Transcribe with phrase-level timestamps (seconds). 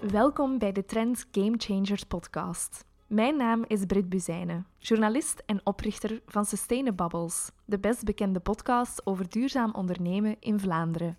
[0.00, 2.84] Welkom bij de Trend Game Changers podcast.
[3.06, 9.28] Mijn naam is Britt Buzijnen, journalist en oprichter van Sustainabubbles, de best bekende podcast over
[9.28, 11.18] duurzaam ondernemen in Vlaanderen.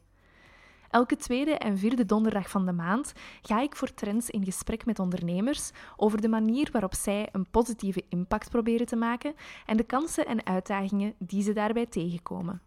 [0.89, 4.99] Elke tweede en vierde donderdag van de maand ga ik voor Trends in gesprek met
[4.99, 9.33] ondernemers over de manier waarop zij een positieve impact proberen te maken
[9.65, 12.61] en de kansen en uitdagingen die ze daarbij tegenkomen.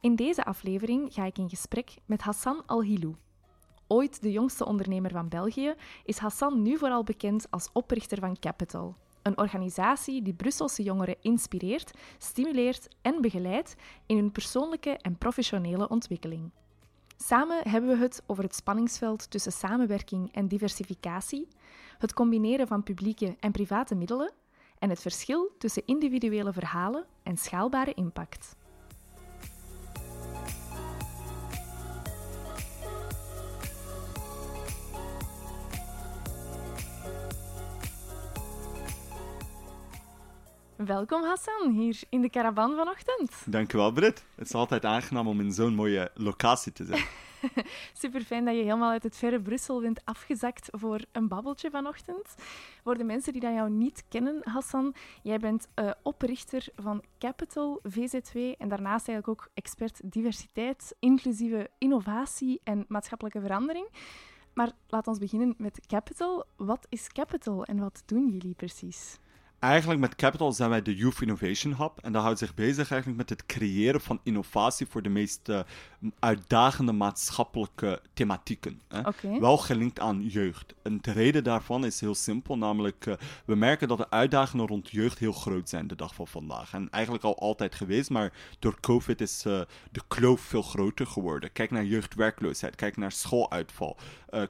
[0.00, 3.14] In deze aflevering ga ik in gesprek met Hassan Al-Hilou.
[3.90, 5.74] Ooit de jongste ondernemer van België,
[6.04, 11.90] is Hassan nu vooral bekend als oprichter van Capital, een organisatie die Brusselse jongeren inspireert,
[12.18, 13.74] stimuleert en begeleidt
[14.06, 16.50] in hun persoonlijke en professionele ontwikkeling.
[17.16, 21.48] Samen hebben we het over het spanningsveld tussen samenwerking en diversificatie,
[21.98, 24.32] het combineren van publieke en private middelen
[24.78, 28.56] en het verschil tussen individuele verhalen en schaalbare impact.
[40.86, 43.32] Welkom Hassan, hier in de caravan vanochtend.
[43.46, 44.24] Dankjewel Britt.
[44.34, 47.04] Het is altijd aangenaam om in zo'n mooie locatie te zijn.
[48.00, 52.34] Super fijn dat je helemaal uit het verre Brussel bent afgezakt voor een babbeltje vanochtend.
[52.82, 57.80] Voor de mensen die dat jou niet kennen, Hassan, jij bent uh, oprichter van Capital
[57.88, 63.88] VZ2 en daarnaast eigenlijk ook expert diversiteit, inclusieve innovatie en maatschappelijke verandering.
[64.54, 66.44] Maar laat ons beginnen met Capital.
[66.56, 69.18] Wat is Capital en wat doen jullie precies?
[69.58, 71.98] Eigenlijk met Capital zijn wij de Youth Innovation Hub.
[72.02, 75.60] En dat houdt zich bezig eigenlijk met het creëren van innovatie voor de meest uh,
[76.18, 78.80] uitdagende maatschappelijke thematieken.
[78.88, 79.00] Hè?
[79.40, 80.74] Wel gelinkt aan jeugd.
[80.82, 83.14] En de reden daarvan is heel simpel, namelijk uh,
[83.44, 86.72] we merken dat de uitdagingen rond jeugd heel groot zijn de dag van vandaag.
[86.72, 91.52] En eigenlijk al altijd geweest, maar door COVID is uh, de kloof veel groter geworden.
[91.52, 93.96] Kijk naar jeugdwerkloosheid, kijk naar schooluitval,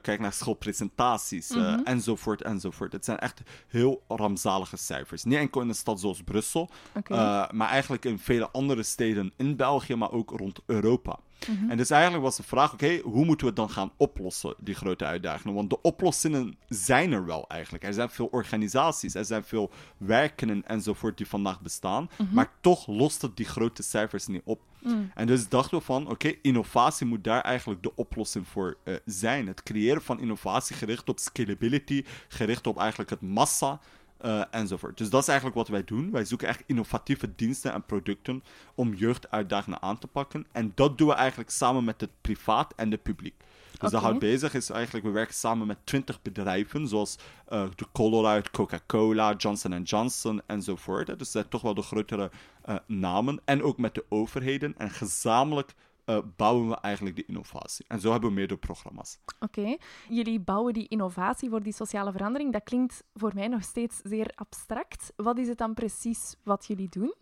[0.01, 1.81] kijk naar schoolpresentaties mm -hmm.
[1.83, 2.91] enzovoort enzovoort.
[2.91, 4.98] Het zijn echt heel rampzalige cijfers.
[5.23, 6.69] Niet enkel in een stad zoals Brussel,
[7.11, 11.19] uh, maar eigenlijk in vele andere steden in België, maar ook rond Europa.
[11.47, 11.69] Mhm.
[11.69, 15.05] En dus eigenlijk was de vraag, oké, hoe moeten we dan gaan oplossen, die grote
[15.05, 15.55] uitdagingen?
[15.55, 17.83] Want de oplossingen zijn er wel eigenlijk.
[17.83, 22.33] Er zijn veel organisaties, er zijn veel werken enzovoort die vandaag bestaan, mhm.
[22.33, 24.61] maar toch lost het die grote cijfers niet op.
[24.81, 25.11] Mm.
[25.15, 29.47] En dus dachten we van, oké, innovatie moet daar eigenlijk de oplossing voor uh, zijn.
[29.47, 33.79] Het creëren van innovatie gericht op scalability, gericht op eigenlijk het massa,
[34.25, 34.97] uh, enzovoort.
[34.97, 36.11] Dus dat is eigenlijk wat wij doen.
[36.11, 38.43] Wij zoeken echt innovatieve diensten en producten
[38.75, 40.45] om jeugduitdagingen aan te pakken.
[40.51, 43.35] En dat doen we eigenlijk samen met het privaat en het publiek.
[43.37, 43.89] Dus okay.
[43.89, 47.17] dat houdt bezig is eigenlijk, we werken samen met 20 bedrijven, zoals
[47.49, 51.07] uh, de Colorado, Coca-Cola, Johnson Johnson enzovoort.
[51.07, 52.31] Dus dat zijn toch wel de grotere
[52.69, 53.41] uh, namen.
[53.45, 54.73] En ook met de overheden.
[54.77, 55.73] En gezamenlijk
[56.09, 57.85] uh, bouwen we eigenlijk die innovatie.
[57.87, 59.19] En zo hebben we meerdere programma's.
[59.39, 59.77] Oké,
[60.09, 62.53] jullie bouwen die innovatie voor die sociale verandering.
[62.53, 65.13] Dat klinkt voor mij nog steeds zeer abstract.
[65.15, 67.13] Wat is het dan precies wat jullie doen?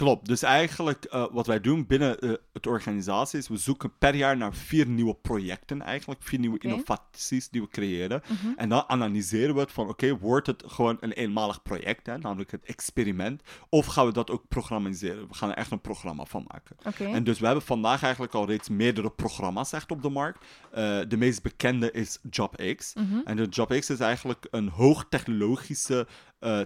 [0.00, 0.26] Klopt.
[0.26, 4.36] Dus eigenlijk uh, wat wij doen binnen uh, het organisatie is, we zoeken per jaar
[4.36, 6.70] naar vier nieuwe projecten eigenlijk, vier nieuwe okay.
[6.70, 8.22] innovaties die we creëren.
[8.28, 8.52] Mm -hmm.
[8.56, 12.18] En dan analyseren we het van, oké, okay, wordt het gewoon een eenmalig project, hè,
[12.18, 15.28] namelijk het experiment, of gaan we dat ook programmeren?
[15.28, 16.76] We gaan er echt een programma van maken.
[16.86, 17.12] Okay.
[17.12, 20.44] En dus we hebben vandaag eigenlijk al reeds meerdere programma's echt op de markt.
[20.44, 22.94] Uh, de meest bekende is JobX.
[22.94, 23.22] Mm -hmm.
[23.24, 26.06] En de JobX is eigenlijk een hoogtechnologische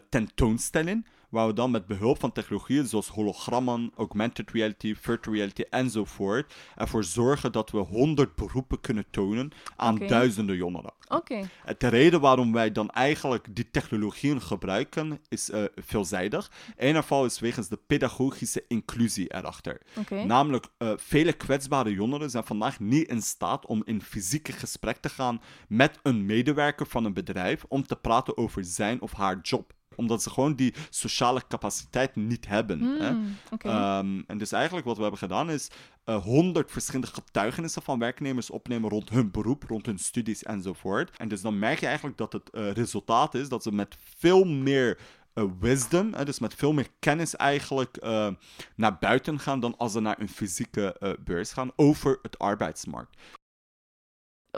[0.08, 6.54] tentoonstelling waar we dan met behulp van technologieën zoals hologrammen, augmented reality, virtual reality enzovoort
[6.76, 10.08] ervoor zorgen dat we honderd beroepen kunnen tonen aan okay.
[10.08, 10.92] duizenden jongeren.
[11.08, 11.44] Okay.
[11.78, 16.50] De reden waarom wij dan eigenlijk die technologieën gebruiken is uh, veelzijdig.
[16.76, 19.80] Een ervan is wegens de pedagogische inclusie erachter.
[19.98, 20.24] Okay.
[20.24, 25.08] Namelijk, uh, vele kwetsbare jongeren zijn vandaag niet in staat om in fysieke gesprek te
[25.08, 29.72] gaan met een medewerker van een bedrijf om te praten over zijn of haar job
[29.96, 32.78] omdat ze gewoon die sociale capaciteit niet hebben.
[32.78, 33.12] Mm, hè?
[33.50, 33.98] Okay.
[33.98, 35.70] Um, en dus eigenlijk wat we hebben gedaan is
[36.04, 41.16] honderd uh, verschillende getuigenissen van werknemers opnemen rond hun beroep, rond hun studies enzovoort.
[41.16, 44.44] En dus dan merk je eigenlijk dat het uh, resultaat is dat ze met veel
[44.44, 44.98] meer
[45.34, 48.28] uh, wisdom, uh, dus met veel meer kennis eigenlijk uh,
[48.76, 53.16] naar buiten gaan dan als ze naar een fysieke beurs gaan over het arbeidsmarkt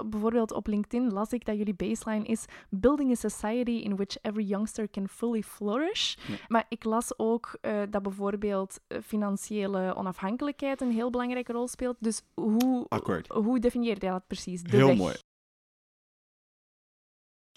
[0.06, 4.44] bijvoorbeeld op LinkedIn las ik dat jullie baseline is building a society in which every
[4.44, 6.14] youngster can fully flourish.
[6.26, 6.34] Ja.
[6.48, 11.96] Maar ik las ook uh, dat bijvoorbeeld financiële onafhankelijkheid een heel belangrijke rol speelt.
[11.98, 13.28] Dus hoe, Akkoord.
[13.28, 14.62] hoe definieer jij dat precies?
[14.62, 14.96] De heel weg?
[14.96, 15.14] mooi.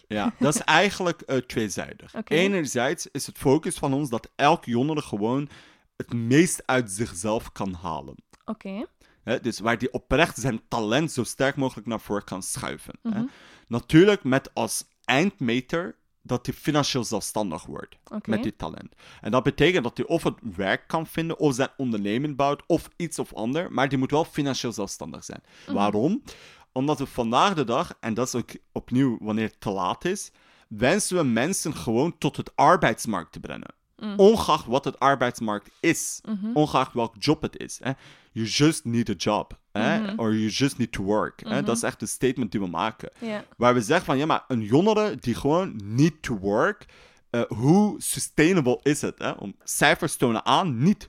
[0.07, 2.15] Ja, dat is eigenlijk uh, tweezijdig.
[2.15, 2.37] Okay.
[2.37, 5.49] Enerzijds is het focus van ons dat elk jongere gewoon
[5.95, 8.15] het meest uit zichzelf kan halen.
[8.45, 8.67] Oké.
[8.67, 8.85] Okay.
[9.23, 9.39] Hè?
[9.39, 12.93] Dus waar die oprecht zijn talent zo sterk mogelijk naar voren kan schuiven.
[13.03, 13.09] hè?
[13.09, 13.25] Mhm.
[13.67, 18.93] Natuurlijk met als eindmeter dat hij financieel zelfstandig wordt met dit talent.
[19.21, 22.89] En dat betekent dat hij of het werk kan vinden, of zijn onderneming bouwt, of
[22.95, 25.41] iets of ander, maar die moet wel financieel zelfstandig zijn.
[25.65, 25.73] Mhm.
[25.75, 26.23] Waarom?
[26.71, 30.31] Omdat we vandaag de dag, en dat is ook opnieuw wanneer het te laat is,
[30.67, 33.73] wensen we mensen gewoon tot het arbeidsmarkt te brengen.
[33.99, 34.13] Mm.
[34.17, 37.79] Ongeacht wat het arbeidsmarkt is, mm ongeacht welk job het is.
[37.83, 37.91] Hè?
[38.31, 39.59] You just need a job.
[39.71, 39.99] Hè?
[39.99, 40.19] Mhm.
[40.19, 41.39] Or you just need to work.
[41.43, 41.55] Hè?
[41.55, 41.65] Mhm.
[41.65, 43.09] Dat is echt de statement die we maken.
[43.57, 46.85] Waar we zeggen van, ja, maar een jongere die gewoon need to work,
[47.31, 49.19] uh, hoe sustainable is het?
[49.19, 49.31] Hè?
[49.31, 51.07] Om cijfers tonen aan, niet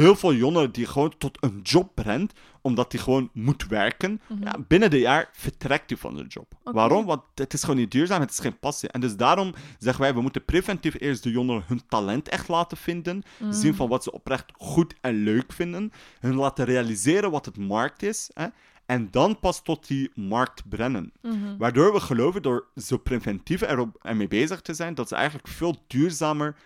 [0.00, 4.20] heel veel jongeren die gewoon tot een job brengt, omdat hij gewoon moet werken.
[4.26, 4.42] Mhm.
[4.42, 6.54] ja, binnen de jaar vertrekt hij van de job.
[6.62, 7.04] Waarom?
[7.04, 8.88] Want het is gewoon niet duurzaam, het is geen passie.
[8.88, 12.76] En dus daarom zeggen wij, we moeten preventief eerst de jongeren hun talent echt laten
[12.76, 13.22] vinden.
[13.38, 13.52] Mhm.
[13.52, 15.92] Zien van wat ze oprecht goed en leuk vinden.
[16.20, 18.30] Hun laten realiseren wat het markt is.
[18.32, 18.46] Hè?
[18.86, 21.12] En dan pas tot die markt brengen.
[21.22, 21.56] Mhm.
[21.58, 25.76] Waardoor we geloven, door zo preventief erop, ermee bezig te zijn, dat ze eigenlijk veel
[25.86, 26.56] duurzamer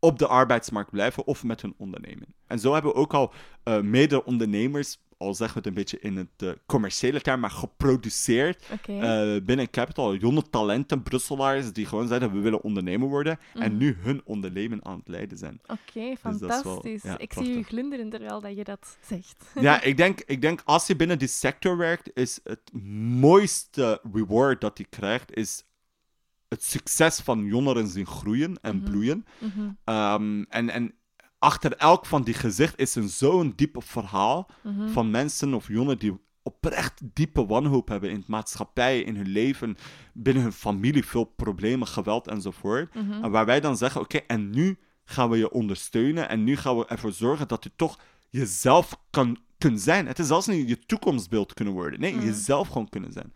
[0.00, 2.34] op de arbeidsmarkt blijven of met hun onderneming.
[2.46, 3.32] En zo hebben we ook al
[3.64, 8.64] uh, mede-ondernemers, al zeggen we het een beetje in het uh, commerciële term, maar geproduceerd
[8.72, 9.34] okay.
[9.34, 10.14] uh, binnen Capital.
[10.14, 13.76] Jonge talenten, Brusselaars, die gewoon zeiden we willen ondernemer worden en mhm.
[13.76, 15.60] nu hun onderneming aan het leiden zijn.
[15.62, 17.04] Oké, okay, dus fantastisch.
[17.16, 19.44] ik zie je glunderen terwijl dat je dat zegt.
[19.60, 22.72] ja, ik denk, ik denk als je binnen die sector werkt, is het
[23.20, 25.64] mooiste reward dat je krijgt, is
[26.50, 28.90] het succes van jongeren zien groeien en mhm.
[28.90, 29.24] bloeien.
[29.38, 29.70] Mhm.
[29.84, 30.94] Ehm, en, en
[31.38, 34.88] achter elk van die gezicht is een zo'n diepe verhaal mhm.
[34.88, 39.76] van mensen of jongeren die oprecht diepe wanhoop hebben in het maatschappij, in hun leven,
[40.12, 42.94] binnen hun familie, veel problemen, geweld enzovoort.
[42.94, 46.78] En waar wij dan zeggen, oké, en nu gaan we je ondersteunen en nu gaan
[46.78, 47.98] we ervoor zorgen dat je toch
[48.28, 50.06] jezelf kan, kunt zijn.
[50.06, 52.00] Het is zelfs niet je toekomstbeeld kunnen worden.
[52.00, 53.32] Nee, jezelf gewoon kunnen zijn.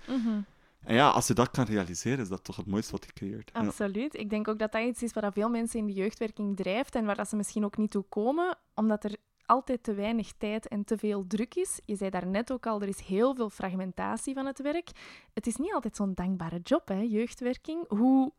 [0.84, 3.52] En ja, als je dat kan realiseren, is dat toch het mooiste wat je creëert.
[3.52, 4.14] Absoluut.
[4.14, 7.04] Ik denk ook dat dat iets is waar veel mensen in de jeugdwerking drijft en
[7.04, 9.16] waar ze misschien ook niet toe komen, omdat er
[9.46, 11.80] altijd te weinig tijd en te veel druk is.
[11.84, 14.90] Je zei daarnet ook al, er is heel veel fragmentatie van het werk.
[15.34, 17.88] Het is niet altijd zo'n dankbare job, hè, jeugdwerking.
[17.88, 18.32] Hoe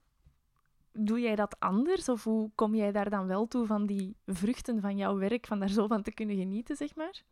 [0.92, 2.09] doe jij dat anders?
[2.09, 5.59] Of hoe kom jij daar dan wel toe van die vruchten van jouw werk, van
[5.59, 7.24] daar zo van te kunnen genieten, zeg maar?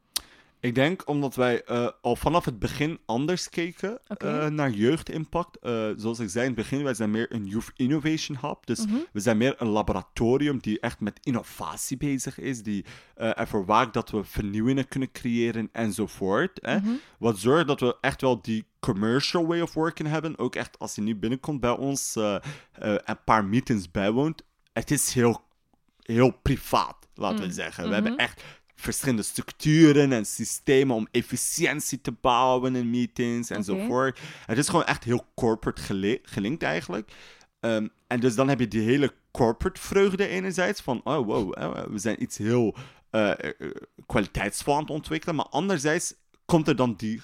[0.63, 4.45] Ik denk omdat wij uh, al vanaf het begin anders keken okay.
[4.45, 5.57] uh, naar jeugdimpact.
[5.62, 8.57] Uh, zoals ik zei in het begin, wij zijn meer een Youth Innovation Hub.
[8.65, 9.06] Dus mm -hmm.
[9.12, 12.63] we zijn meer een laboratorium die echt met innovatie bezig is.
[12.63, 16.60] Die ervoor waakt dat we vernieuwingen kunnen creëren enzovoort.
[16.62, 16.77] Hè?
[16.77, 17.00] Mm -hmm.
[17.19, 20.38] Wat zorgt dat we echt wel die commercial way of working hebben.
[20.38, 22.15] Ook echt als je nu binnenkomt bij ons,
[22.80, 24.44] een paar meetings bijwoont.
[24.74, 25.42] Het is heel,
[26.01, 27.54] heel privaat, laten we mhm.
[27.54, 27.88] zeggen.
[27.88, 28.21] We hebben mhm.
[28.21, 28.44] echt
[28.83, 34.18] verschillende structuren en systemen om efficiëntie te bouwen in meetings enzovoort.
[34.18, 34.30] Okay.
[34.45, 35.81] Het is gewoon echt heel corporate
[36.24, 37.12] gelinkt eigenlijk.
[37.59, 41.53] Um, en dus dan heb je die hele corporate vreugde enerzijds van, oh wow,
[41.91, 42.75] we zijn iets heel
[43.12, 43.31] uh,
[44.06, 45.36] kwaliteitsvol aan het ontwikkelen.
[45.36, 46.13] Maar anderzijds
[46.45, 47.21] komt er dan die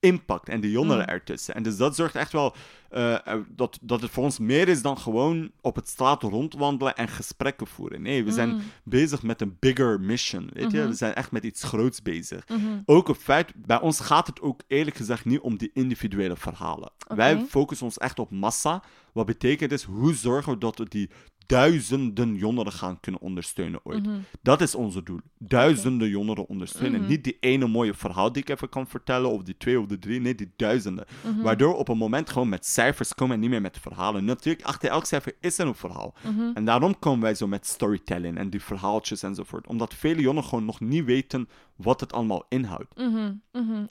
[0.00, 1.08] impact en de jongeren mm.
[1.08, 1.54] ertussen.
[1.54, 2.54] En dus dat zorgt echt wel
[2.92, 3.16] uh,
[3.48, 7.66] dat, dat het voor ons meer is dan gewoon op het straat rondwandelen en gesprekken
[7.66, 8.02] voeren.
[8.02, 8.60] Nee, we zijn mm.
[8.84, 10.78] bezig met een bigger mission, weet je.
[10.78, 10.88] Mhm.
[10.88, 12.48] We zijn echt met iets groots bezig.
[12.48, 12.80] Mhm.
[12.84, 16.92] Ook het feit, bij ons gaat het ook eerlijk gezegd niet om die individuele verhalen.
[17.08, 18.82] Wij focussen ons echt op massa.
[19.12, 21.10] Wat betekent dus, hoe zorgen we dat we die
[21.50, 24.06] duizenden jongeren gaan kunnen ondersteunen ooit.
[24.06, 24.18] Mhm.
[24.42, 25.20] Dat is onze doel.
[25.38, 27.00] Duizenden jongeren ondersteunen.
[27.00, 27.08] Mhm.
[27.08, 29.98] Niet die ene mooie verhaal die ik even kan vertellen, of die twee of de
[29.98, 30.20] drie.
[30.20, 31.04] Nee, die duizenden.
[31.24, 31.42] Mhm.
[31.42, 34.24] Waardoor op een moment gewoon met cijfers komen en niet meer met verhalen.
[34.24, 36.14] Natuurlijk, achter elk cijfer is er een verhaal.
[36.54, 39.66] En daarom komen wij zo met storytelling en die verhaaltjes enzovoort.
[39.66, 42.94] Omdat vele jongeren gewoon nog niet weten wat het allemaal inhoudt.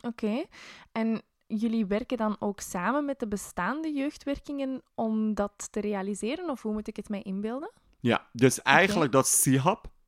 [0.02, 0.44] Oké.
[0.92, 6.50] En jullie werken dan ook samen met de bestaande jeugdwerkingen om dat te realiseren?
[6.50, 7.72] Of hoe moet ik het mij inbeelden?
[8.00, 9.28] Ja, dus eigenlijk dat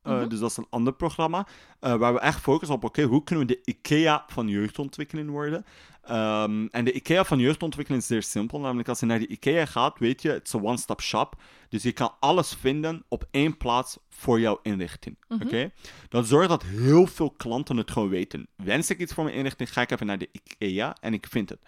[0.02, 0.22] C-Hub.
[0.22, 1.46] Uh, Dus dat is een ander programma
[1.80, 5.64] uh, waar we echt focussen op, oké, hoe kunnen we de IKEA van jeugdontwikkeling worden?
[6.10, 8.60] Um, en de IKEA van jeugdontwikkeling is zeer simpel.
[8.60, 11.36] Namelijk, als je naar de IKEA gaat, weet je, het is een one-stop shop.
[11.68, 15.16] Dus je kan alles vinden op één plaats voor jouw inrichting.
[15.28, 15.70] Mm Oké?
[16.08, 18.48] Dat zorgt dat heel veel klanten het gewoon weten.
[18.56, 21.48] Wens ik iets voor mijn inrichting, ga ik even naar de IKEA en ik vind
[21.48, 21.60] het.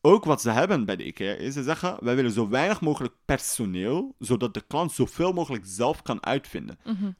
[0.00, 3.14] Ook wat ze hebben bij de IKEA is, ze zeggen, wij willen zo weinig mogelijk
[3.24, 6.78] personeel, zodat de klant zoveel mogelijk zelf kan uitvinden.
[6.84, 7.14] Mm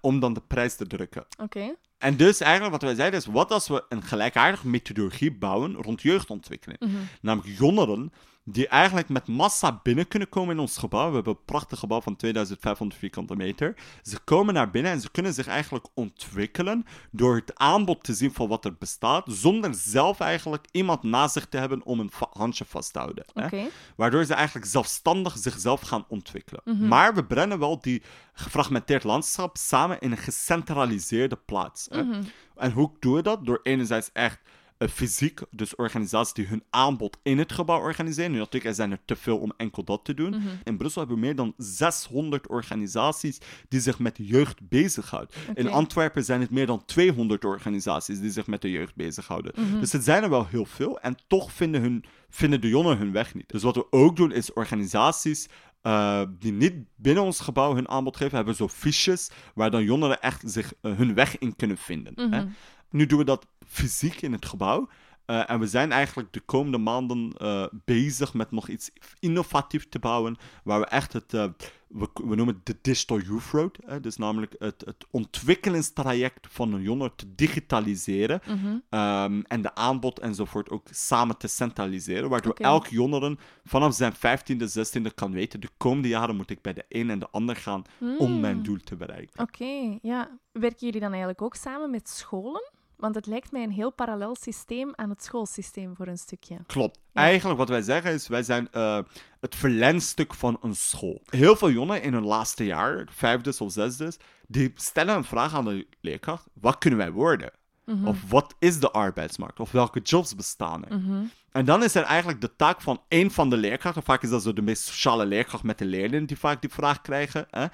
[0.00, 1.26] om dan de prijs te drukken.
[1.38, 1.74] Oké.
[1.98, 6.02] En dus eigenlijk wat wij zeiden is, wat als we een gelijkaardige methodologie bouwen rond
[6.02, 6.80] jeugdontwikkeling?
[6.80, 6.92] Mhm.
[7.20, 8.12] Namelijk jongeren
[8.44, 11.08] die eigenlijk met massa binnen kunnen komen in ons gebouw.
[11.08, 13.74] We hebben een prachtig gebouw van 2500 vierkante meter.
[14.02, 18.32] Ze komen naar binnen en ze kunnen zich eigenlijk ontwikkelen door het aanbod te zien
[18.32, 22.64] van wat er bestaat, zonder zelf eigenlijk iemand naast zich te hebben om een handje
[22.64, 23.24] vast te houden.
[23.34, 23.68] Hè?
[23.96, 26.62] Waardoor ze eigenlijk zelfstandig zichzelf gaan ontwikkelen.
[26.64, 26.88] Mhm.
[26.88, 31.86] Maar we brengen wel die gefragmenteerd landschap samen in een gecentraliseerde plaats.
[31.90, 32.02] Hè?
[32.02, 32.22] Mhm.
[32.56, 33.46] En hoe doen we dat?
[33.46, 34.40] Door enerzijds echt
[34.88, 38.30] fysiek, dus organisaties die hun aanbod in het gebouw organiseren.
[38.30, 40.30] Nu natuurlijk, er zijn er te veel om enkel dat te doen.
[40.30, 40.48] Mhm.
[40.64, 45.34] In Brussel hebben we meer dan 600 organisaties die zich met jeugd bezighouden.
[45.54, 49.52] In Antwerpen zijn het meer dan 200 organisaties die zich met de jeugd bezighouden.
[49.56, 52.98] Mm Dus het zijn er wel heel veel en toch vinden, hun, vinden de jongeren
[52.98, 53.48] hun weg niet.
[53.48, 55.48] Dus wat we ook doen is organisaties
[55.82, 60.20] uh, die niet binnen ons gebouw hun aanbod geven, hebben zo fiches waar dan jongeren
[60.20, 62.12] echt zich uh, hun weg in kunnen vinden.
[62.16, 62.26] hè?
[62.26, 62.48] Mhm.
[62.90, 64.88] Nu doen we dat fysiek in het gebouw.
[65.30, 69.98] Uh, en we zijn eigenlijk de komende maanden uh, bezig met nog iets innovatiefs te
[69.98, 70.36] bouwen.
[70.64, 71.44] Waar we echt het, uh,
[71.88, 73.78] we, we, noemen het de Digital Youth Road.
[73.86, 78.40] Hè, dus namelijk het, het ontwikkelingstraject van een jongere te digitaliseren.
[78.46, 79.00] Mm -hmm.
[79.00, 82.28] um, en de aanbod enzovoort ook samen te centraliseren.
[82.28, 82.70] Waardoor okay.
[82.70, 86.84] elk jongere vanaf zijn 15e, 16e kan weten: de komende jaren moet ik bij de
[86.88, 88.18] een en de ander gaan mm.
[88.18, 89.40] om mijn doel te bereiken.
[89.40, 90.38] Oké, okay, ja.
[90.52, 92.78] Werken jullie dan eigenlijk ook samen met scholen?
[93.00, 96.56] Want het lijkt mij een heel parallel systeem aan het schoolsysteem voor een stukje.
[96.66, 96.98] Klopt.
[97.12, 98.98] Eigenlijk wat wij zeggen is, wij zijn uh,
[99.40, 101.22] het verlenstuk van een school.
[101.30, 104.12] Heel veel jongeren in hun laatste jaar, vijfde of zesde,
[104.46, 106.46] die stellen een vraag aan de leerkracht.
[106.52, 107.50] Wat kunnen wij worden?
[107.84, 108.06] Mhm.
[108.06, 109.60] Of wat is de arbeidsmarkt?
[109.60, 110.98] Of welke jobs bestaan er?
[110.98, 111.22] Mhm.
[111.52, 114.02] En dan is er eigenlijk de taak van één van de leerkrachten.
[114.02, 117.00] Vaak is dat zo de meest sociale leerkracht met de leerlingen die vaak die vraag
[117.00, 117.46] krijgen.
[117.50, 117.66] Hè?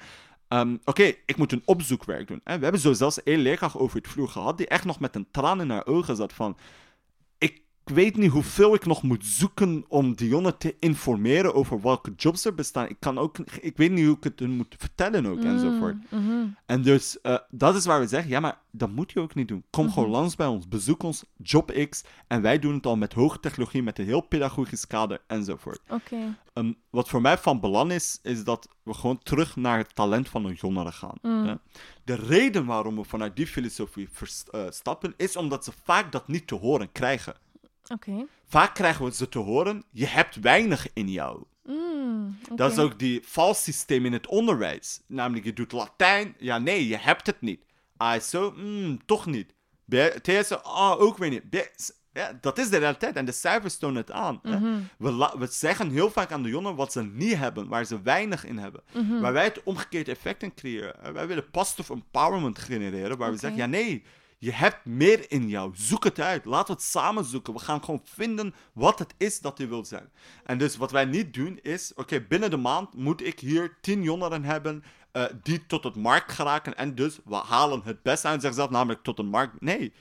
[0.49, 2.41] Um, Oké, ik moet een opzoekwerk doen.
[2.43, 2.57] Hè?
[2.57, 5.27] We hebben zo zelfs één leerkracht over het vloer gehad die echt nog met een
[5.31, 6.57] traan in haar ogen zat van...
[7.87, 12.13] Ik weet niet hoeveel ik nog moet zoeken om die jongen te informeren over welke
[12.17, 12.89] jobs er bestaan.
[12.89, 15.95] Ik, kan ook, ik weet niet hoe ik het hun moet vertellen ook mm, enzovoort.
[16.09, 16.57] Mm-hmm.
[16.65, 19.47] En dus uh, dat is waar we zeggen, ja, maar dat moet je ook niet
[19.47, 19.63] doen.
[19.69, 19.93] Kom mm-hmm.
[19.93, 22.03] gewoon langs bij ons, bezoek ons, JobX.
[22.27, 25.79] En wij doen het al met hoge technologie, met een heel pedagogisch kader enzovoort.
[25.89, 26.33] Okay.
[26.53, 30.29] Um, wat voor mij van belang is, is dat we gewoon terug naar het talent
[30.29, 31.17] van een jongere gaan.
[31.21, 31.59] Mm.
[32.03, 34.09] De reden waarom we vanuit die filosofie
[34.51, 37.35] uh, stappen, is omdat ze vaak dat niet te horen krijgen.
[38.47, 41.43] Vaak krijgen we ze te horen, je hebt weinig in jou.
[41.63, 45.01] Mm, Dat is ook die vals systeem in het onderwijs.
[45.07, 46.35] Namelijk, je doet Latijn.
[46.39, 47.61] Ja, nee, je hebt het niet.
[48.21, 49.53] Zo, mm, toch niet.
[50.21, 51.43] TS, ah, ook weer niet.
[52.17, 54.39] Ja, dat is de realiteit en de cijfers tonen het aan.
[54.43, 54.79] Mhm.
[54.97, 58.45] we, we, zeggen heel vaak aan de jongeren wat ze niet hebben, waar ze weinig
[58.45, 58.81] in hebben.
[58.93, 61.13] Mm Waar wij het omgekeerde effect in creëren.
[61.13, 64.03] Wij willen positive empowerment genereren, waar we zeggen, ja nee,
[64.37, 65.71] je hebt meer in jou.
[65.75, 66.45] Zoek het uit.
[66.45, 67.53] Laten we het samen zoeken.
[67.53, 70.09] We gaan gewoon vinden wat het is dat je wilt zijn.
[70.43, 74.03] En dus wat wij niet doen is: oké, binnen de maand moet ik hier tien
[74.03, 76.77] jongeren hebben uh, die tot het markt geraken.
[76.77, 79.61] En dus we halen het beste uit zichzelf, namelijk tot een markt.
[79.61, 79.93] Nee.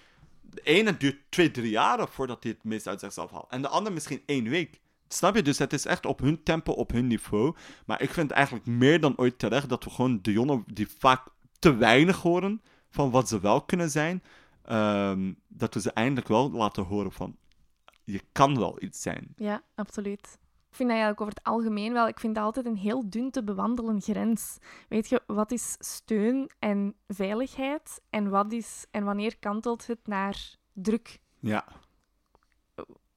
[0.42, 3.50] De ene duurt twee, drie jaren voordat hij het meest uit zichzelf haalt.
[3.50, 4.80] En de andere misschien één week.
[5.08, 5.42] Snap je?
[5.42, 7.54] Dus het is echt op hun tempo, op hun niveau.
[7.86, 11.26] Maar ik vind eigenlijk meer dan ooit terecht dat we gewoon de jongeren die vaak
[11.58, 12.62] te weinig horen
[12.96, 14.22] van wat ze wel kunnen zijn,
[14.62, 17.36] ehm, dat we ze eindelijk wel laten horen van
[18.04, 19.32] je kan wel iets zijn.
[19.36, 20.38] Ja, absoluut.
[20.68, 23.30] Ik vind dat eigenlijk over het algemeen wel, ik vind dat altijd een heel dun
[23.30, 24.58] te bewandelen grens.
[24.88, 30.56] Weet je, wat is steun en veiligheid en, wat is, en wanneer kantelt het naar
[30.72, 31.18] druk?
[31.40, 31.64] Ja.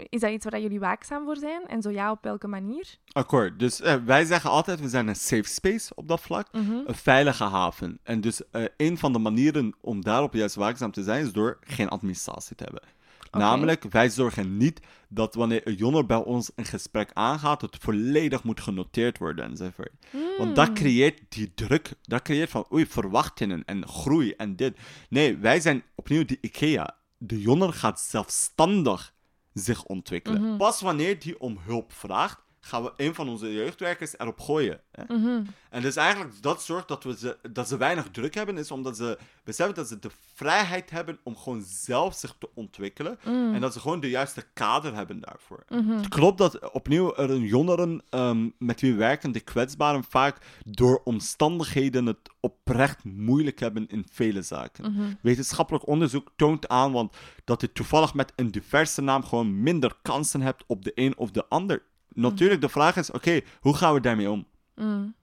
[0.09, 1.67] Is dat iets waar jullie waakzaam voor zijn?
[1.67, 2.97] En zo ja, op welke manier?
[3.11, 3.59] Akkoord.
[3.59, 6.47] Dus uh, wij zeggen altijd, we zijn een safe space op dat vlak.
[6.51, 6.83] Mm -hmm.
[6.85, 7.99] Een veilige haven.
[8.03, 11.57] En dus uh, een van de manieren om daarop juist waakzaam te zijn, is door
[11.61, 12.81] geen administratie te hebben.
[13.27, 13.41] Okay.
[13.41, 18.43] Namelijk, wij zorgen niet dat wanneer een jonger bij ons een gesprek aangaat, het volledig
[18.43, 19.91] moet genoteerd worden enzovoort.
[20.11, 20.21] Mm.
[20.37, 21.91] Want dat creëert die druk.
[22.01, 24.77] Dat creëert van, oei, verwachtingen en groei en dit.
[25.09, 26.95] Nee, wij zijn opnieuw de IKEA.
[27.17, 29.13] De jonger gaat zelfstandig
[29.53, 30.41] zich ontwikkelen.
[30.41, 30.57] Mhm.
[30.57, 34.79] Pas wanneer die om hulp vraagt, gaan we een van onze jeugdwerkers erop gooien.
[34.91, 35.03] Hè?
[35.15, 35.41] Mhm.
[35.69, 38.97] En dus eigenlijk dat zorgt dat, we ze, dat ze weinig druk hebben, is omdat
[38.97, 43.19] ze beseffen dat ze de vrijheid hebben om gewoon zelf zich te ontwikkelen.
[43.25, 43.53] Mm.
[43.53, 45.63] En dat ze gewoon de juiste kader hebben daarvoor.
[45.69, 45.89] Mhm.
[45.89, 51.01] Het klopt dat opnieuw er een jongeren um, met wie werken, de kwetsbaren, vaak door
[51.03, 54.91] omstandigheden het oprecht moeilijk hebben in vele zaken.
[54.91, 55.13] Mhm.
[55.21, 60.41] Wetenschappelijk onderzoek toont aan want dat je toevallig met een diverse naam gewoon minder kansen
[60.41, 64.01] hebt op de een of de ander natuurlijk, de vraag is: oké, hoe gaan we
[64.01, 64.47] daarmee om?
[64.75, 65.15] Mm.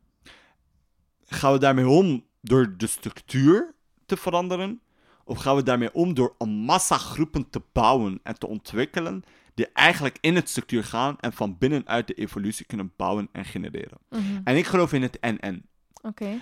[1.26, 3.74] Gaan we daarmee om door de structuur
[4.06, 4.80] te veranderen?
[5.24, 9.24] Of gaan we daarmee om door een massa groepen te bouwen en te ontwikkelen
[9.54, 13.98] die eigenlijk in het structuur gaan en van binnenuit de evolutie kunnen bouwen en genereren.
[14.10, 14.40] Mhm.
[14.44, 15.66] En ik geloof in het en-en.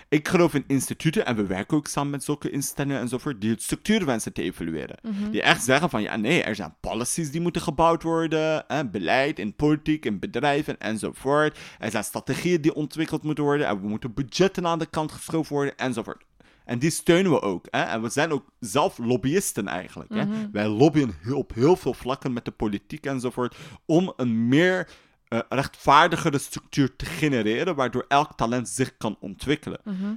[0.09, 3.63] Ik geloof in instituten en we werken ook samen met zulke instellingen enzovoort die het
[3.63, 4.99] structuur wensen te evalueren.
[5.03, 5.31] Mhm.
[5.31, 9.39] Die echt zeggen van ja, nee, er zijn policies die moeten gebouwd worden, hè, beleid
[9.39, 11.59] in politiek, in bedrijven enzovoort.
[11.79, 15.55] Er zijn strategieën die ontwikkeld moeten worden en we moeten budgetten aan de kant geschoven
[15.55, 16.25] worden enzovoort.
[16.65, 17.67] En die steunen we ook.
[17.71, 17.83] Hè?
[17.83, 20.15] En we zijn ook zelf lobbyisten eigenlijk.
[20.15, 20.25] Hè?
[20.25, 20.51] Mhm.
[20.53, 23.57] Wij lobbyen op heel veel vlakken met de politiek enzovoort
[23.87, 24.89] om een meer
[25.29, 29.81] uh, rechtvaardigere structuur te genereren, waardoor elk talent zich kan ontwikkelen.
[29.85, 30.15] Mhm.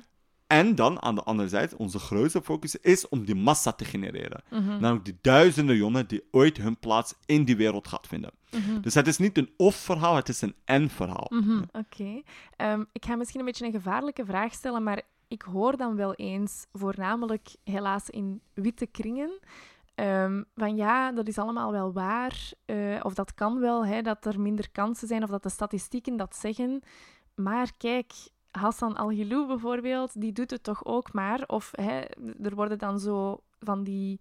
[0.47, 4.43] En dan aan de andere zijde, onze grootste focus is om die massa te genereren.
[4.49, 4.67] Mhm.
[4.67, 8.31] Namelijk die duizenden jongen die ooit hun plaats in die wereld gaat vinden.
[8.51, 8.81] Mhm.
[8.81, 11.31] Dus het is niet een of-verhaal, het is een en-verhaal.
[11.71, 12.21] Oké.
[12.55, 16.13] Ehm, ik ga misschien een beetje een gevaarlijke vraag stellen, maar ik hoor dan wel
[16.13, 19.39] eens, voornamelijk helaas in witte kringen,
[19.99, 24.25] Um, van ja, dat is allemaal wel waar, uh, of dat kan wel, hè, dat
[24.25, 26.81] er minder kansen zijn, of dat de statistieken dat zeggen.
[27.35, 28.13] Maar kijk,
[28.51, 31.43] Hassan Al-Gilou bijvoorbeeld, die doet het toch ook maar.
[31.47, 31.99] Of hè,
[32.41, 34.19] er worden dan zo van die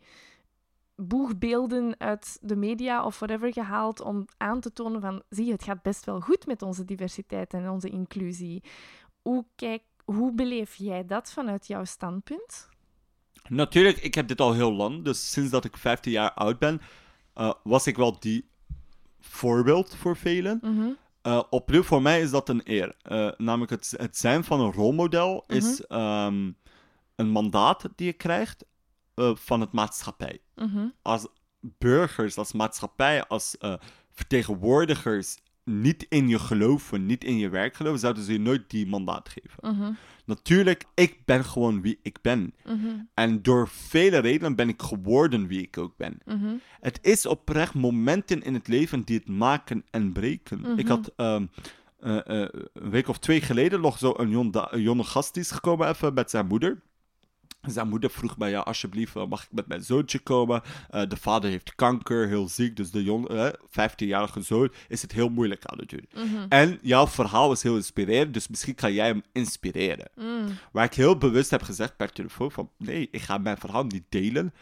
[0.94, 5.64] boegbeelden uit de media of whatever gehaald om aan te tonen van, zie je, het
[5.64, 8.62] gaat best wel goed met onze diversiteit en onze inclusie.
[9.22, 12.68] Hoe, kijk, hoe beleef jij dat vanuit jouw standpunt?
[13.48, 15.04] Natuurlijk, ik heb dit al heel lang.
[15.04, 16.80] Dus sinds dat ik 15 jaar oud ben,
[17.34, 18.48] uh, was ik wel die
[19.20, 20.58] voorbeeld voor velen.
[20.62, 20.96] Mm -hmm.
[21.22, 22.96] uh, opnieuw, voor mij is dat een eer.
[23.04, 26.26] Uh, namelijk het, het zijn van een rolmodel is mm -hmm.
[26.26, 26.56] um,
[27.14, 28.64] een mandaat die je krijgt
[29.34, 30.40] van het maatschappij.
[30.54, 30.92] Mm -hmm.
[31.02, 31.26] Als
[31.60, 33.56] burgers, als maatschappij, als
[34.12, 38.86] vertegenwoordigers niet in je geloven, niet in je werk geloven, zouden ze je nooit die
[38.86, 39.76] mandaat geven.
[39.76, 39.92] Mhm.
[40.24, 42.54] Natuurlijk, ik ben gewoon wie ik ben.
[42.64, 42.86] Mhm.
[43.14, 46.18] En door vele redenen ben ik geworden wie ik ook ben.
[46.24, 46.54] Mhm.
[46.80, 50.78] Het is oprecht momenten in het leven die het maken en breken.
[50.78, 51.50] Ik had um,
[52.00, 52.20] uh, uh,
[52.72, 56.14] een week of twee geleden nog zo een, een jonge gast die is gekomen even
[56.14, 56.82] met zijn moeder.
[57.66, 60.62] Zijn moeder vroeg mij, ja, alsjeblieft, eh, mag ik met mijn zoontje komen?
[60.90, 65.12] Uh, de vader heeft kanker, heel ziek, dus de jong, uh, 15-jarige zoon is het
[65.12, 66.08] heel moeilijk aan het doen.
[66.14, 70.08] Mm En jouw verhaal is heel inspirerend, dus misschien kan jij hem inspireren.
[70.14, 70.46] Mm.
[70.72, 74.04] Waar ik heel bewust heb gezegd per telefoon van, nee, ik ga mijn verhaal niet
[74.08, 74.54] delen,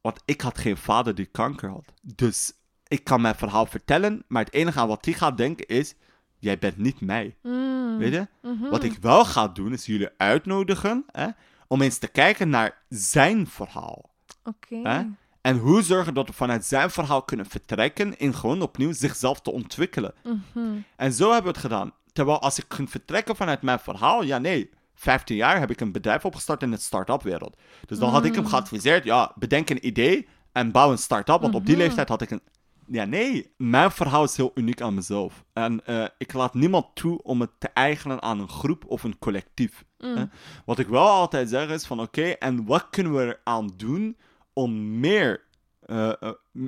[0.00, 1.92] want ik had geen vader die kanker had.
[2.02, 2.52] Dus
[2.86, 5.94] ik kan mijn verhaal vertellen, maar het enige aan wat hij gaat denken is,
[6.38, 7.36] jij bent niet mij.
[7.42, 7.98] Mm.
[7.98, 8.26] Weet je?
[8.40, 8.70] -hmm.
[8.70, 11.26] Wat ik wel ga doen, is jullie uitnodigen, hè,
[11.68, 14.10] om eens te kijken naar zijn verhaal.
[14.44, 15.06] Oké.
[15.40, 19.52] En hoe zorgen dat we vanuit zijn verhaal kunnen vertrekken in gewoon opnieuw zichzelf te
[19.52, 20.14] ontwikkelen.
[20.54, 21.92] Mm En zo hebben we het gedaan.
[22.12, 25.92] Terwijl als ik ging vertrekken vanuit mijn verhaal, ja nee, 15 jaar heb ik een
[25.92, 27.56] bedrijf opgestart in de start-up wereld.
[27.86, 28.48] Dus dan had ik hem mm.
[28.48, 31.40] geadviseerd, ja, bedenk een idee en bouw een start-up.
[31.40, 31.84] Want op die mhm.
[31.84, 32.42] leeftijd had ik een
[32.90, 33.54] ja, nee.
[33.56, 35.44] Mijn verhaal is heel uniek aan mezelf.
[35.52, 39.18] En uh, ik laat niemand toe om het te eigenen aan een groep of een
[39.18, 39.84] collectief.
[39.98, 40.30] Mm.
[40.64, 44.16] Wat ik wel altijd zeg is van oké, en wat kunnen we eraan doen
[44.52, 45.46] om meer
[45.90, 46.12] uh,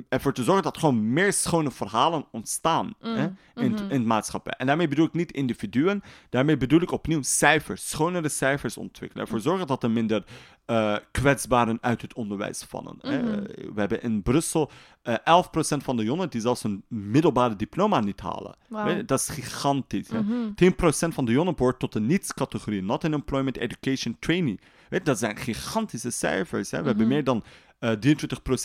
[0.09, 3.89] ervoor te zorgen dat gewoon meer schone verhalen ontstaan mm, hè, in, mm-hmm.
[3.89, 4.53] in het maatschappij.
[4.57, 9.25] En daarmee bedoel ik niet individuen, daarmee bedoel ik opnieuw cijfers, schonere cijfers ontwikkelen.
[9.25, 10.23] Ervoor zorgen dat er minder
[10.67, 12.95] uh, kwetsbaren uit het onderwijs vallen.
[13.01, 13.43] Mm-hmm.
[13.73, 14.71] We hebben in Brussel
[15.03, 18.55] uh, 11% van de jongeren die zelfs een middelbare diploma niet halen.
[18.67, 19.07] Wow.
[19.07, 20.09] Dat is gigantisch.
[20.09, 20.53] Mm-hmm.
[20.63, 20.73] 10%
[21.07, 24.61] van de jongeren behoort tot de niets-categorie, not in employment education training.
[24.89, 26.71] Weet, dat zijn gigantische cijfers.
[26.71, 26.81] Hè?
[26.81, 27.43] We hebben meer dan
[27.81, 28.17] uh, eh,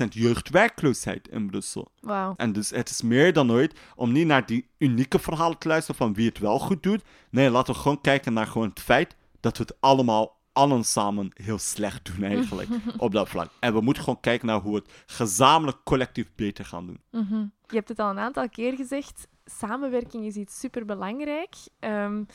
[0.04, 1.90] 23% jeugdwerkloosheid in Brussel.
[2.00, 2.34] Wow.
[2.36, 5.96] En dus het is meer dan ooit om niet naar die unieke verhalen te luisteren
[5.96, 7.02] van wie het wel goed doet.
[7.30, 11.30] Nee, laten we gewoon kijken naar gewoon het feit dat we het allemaal allen samen
[11.34, 13.50] heel slecht doen eigenlijk op dat vlak.
[13.60, 17.00] En we moeten gewoon kijken naar hoe we het gezamenlijk collectief beter gaan doen.
[17.10, 17.46] Mhm.
[17.66, 19.28] Je hebt het al een aantal keer gezegd.
[19.44, 21.54] Samenwerking is iets superbelangrijk.
[21.80, 22.26] Um,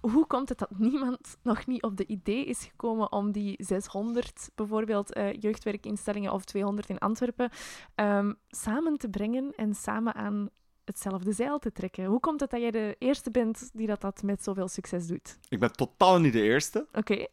[0.00, 4.50] hoe komt het dat niemand nog niet op de idee is gekomen om die 600
[4.54, 7.50] bijvoorbeeld uh, jeugdwerkinstellingen of 200 in Antwerpen
[7.94, 10.48] um, samen te brengen en samen aan
[10.84, 12.04] hetzelfde zeil te trekken?
[12.04, 15.38] Hoe komt het dat jij de eerste bent die dat, dat met zoveel succes doet?
[15.48, 16.86] Ik ben totaal niet de eerste.
[16.92, 17.26] Oké.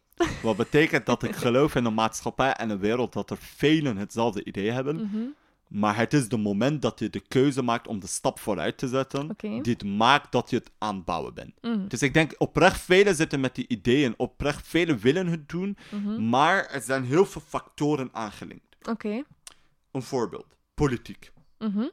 [0.44, 4.44] Wat betekent dat ik geloof in een maatschappij en een wereld dat er velen hetzelfde
[4.44, 4.96] idee hebben.
[4.96, 5.36] Mm
[5.68, 8.88] maar het is de moment dat je de keuze maakt om de stap vooruit te
[8.88, 11.54] zetten, die het maakt dat je het aan het bouwen bent.
[11.62, 11.88] Mm.
[11.88, 16.30] Dus ik denk oprecht velen zitten met die ideeën, oprecht velen willen het doen, mhm.
[16.30, 18.76] maar er zijn heel veel factoren aangelinkt.
[18.90, 19.24] Oké.
[19.92, 21.32] Een voorbeeld, politiek.
[21.60, 21.88] Mhm.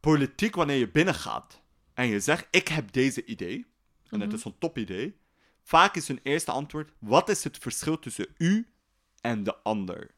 [0.00, 1.60] Politiek, wanneer je binnengaat
[1.94, 3.66] en je zegt, ik heb deze idee,
[4.10, 4.38] en het mhm.
[4.38, 5.16] is een topidee,
[5.62, 8.68] vaak is hun eerste antwoord, wat is het verschil tussen u
[9.20, 10.10] en de ander?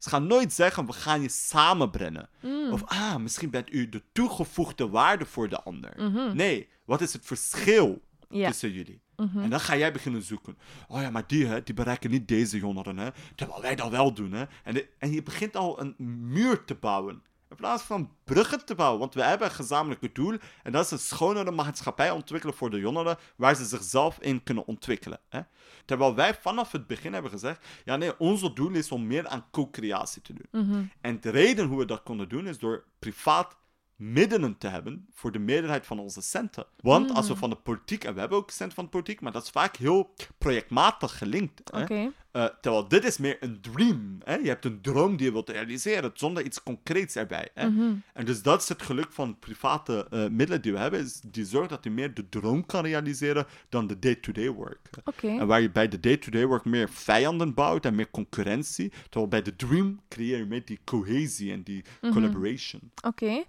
[0.00, 2.28] Ze gaan nooit zeggen, we gaan je samenbrengen.
[2.40, 2.72] Mm.
[2.72, 5.92] Of ah, misschien bent u de toegevoegde waarde voor de ander.
[5.96, 6.36] Mhm.
[6.36, 9.00] Nee, wat is het verschil tussen jullie?
[9.16, 9.38] Mhm.
[9.38, 10.58] En dan ga jij beginnen zoeken.
[10.88, 13.10] Oh ja, maar die, hè, die bereiken niet deze jongeren, hè.
[13.34, 14.44] Terwijl wij dat wel doen, hè.
[14.64, 15.94] En, en je begint al een
[16.28, 17.22] muur te bouwen.
[17.50, 18.98] In plaats van bruggen te bouwen.
[18.98, 20.38] Want we hebben een gezamenlijke doel.
[20.62, 23.16] En dat is een schonere maatschappij ontwikkelen voor de jongeren.
[23.36, 25.20] Waar ze zichzelf in kunnen ontwikkelen.
[25.28, 25.40] Hè?
[25.84, 27.66] Terwijl wij vanaf het begin hebben gezegd.
[27.84, 30.66] Ja, nee, onze doel is om meer aan co-creatie te doen.
[30.66, 30.84] Mhm.
[31.00, 33.58] En de reden hoe we dat konden doen is door privaat
[34.00, 36.66] middelen te hebben voor de meerderheid van onze centen.
[36.76, 37.40] Want als we hmm.
[37.40, 39.76] van de politiek, en we hebben ook centen van de politiek, maar dat is vaak
[39.76, 41.70] heel projectmatig gelinkt.
[41.72, 42.08] Hè?
[42.32, 44.18] Uh, terwijl dit is meer een dream.
[44.24, 44.34] Hè?
[44.34, 47.48] Je hebt een droom die je wilt realiseren, zonder iets concreets erbij.
[47.54, 47.68] Hè?
[47.68, 47.94] Mhm.
[48.12, 51.44] En dus dat is het geluk van private uh, middelen die we hebben, is die
[51.44, 54.90] zorgt dat je meer de droom kan realiseren dan de day-to-day work.
[55.22, 59.42] En waar je bij de day-to-day work meer vijanden bouwt en meer concurrentie, terwijl bij
[59.42, 62.12] de dream creëer je meer die cohesie en die mhm.
[62.12, 62.80] collaboration.
[63.06, 63.42] Oké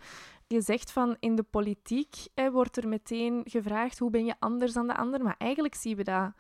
[0.52, 4.74] je zegt van in de politiek hè, wordt er meteen gevraagd hoe ben je anders
[4.74, 5.24] dan de ander.
[5.24, 6.32] Maar eigenlijk zien we dat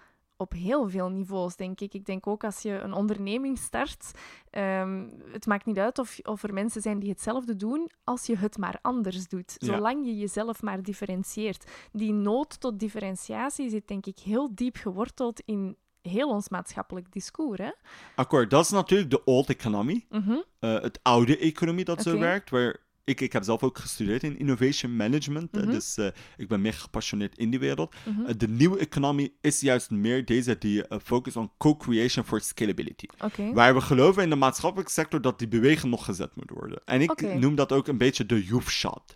[0.41, 1.93] op heel veel niveaus, denk ik.
[1.93, 4.11] Ik denk ook als je een onderneming start,
[4.51, 8.37] um, het maakt niet uit of, of er mensen zijn die hetzelfde doen, als je
[8.37, 9.55] het maar anders doet.
[9.57, 11.71] Zolang je jezelf maar differentieert.
[11.91, 17.59] Die nood tot differentiatie zit, denk ik, heel diep geworteld in heel ons maatschappelijk discours.
[17.59, 17.71] Hè?
[18.15, 20.05] Akkoord, dat is natuurlijk de old economy.
[20.09, 20.37] Mhm.
[20.59, 22.79] Eh, het oude economie dat zo werkt, waar
[23.11, 25.51] ik, ik heb zelf ook gestudeerd in innovation management.
[25.51, 25.71] Mhm.
[25.71, 27.95] Dus uh, ik ben meer gepassioneerd in die wereld.
[28.05, 28.25] Mhm.
[28.25, 33.05] Eh, de nieuwe economie is juist meer deze die uh, focus on co-creation for scalability.
[33.19, 33.53] Okay.
[33.53, 36.81] Waar we geloven in de maatschappelijke sector dat die beweging nog gezet moet worden.
[36.85, 39.13] En ik noem dat ook een beetje de youth shot.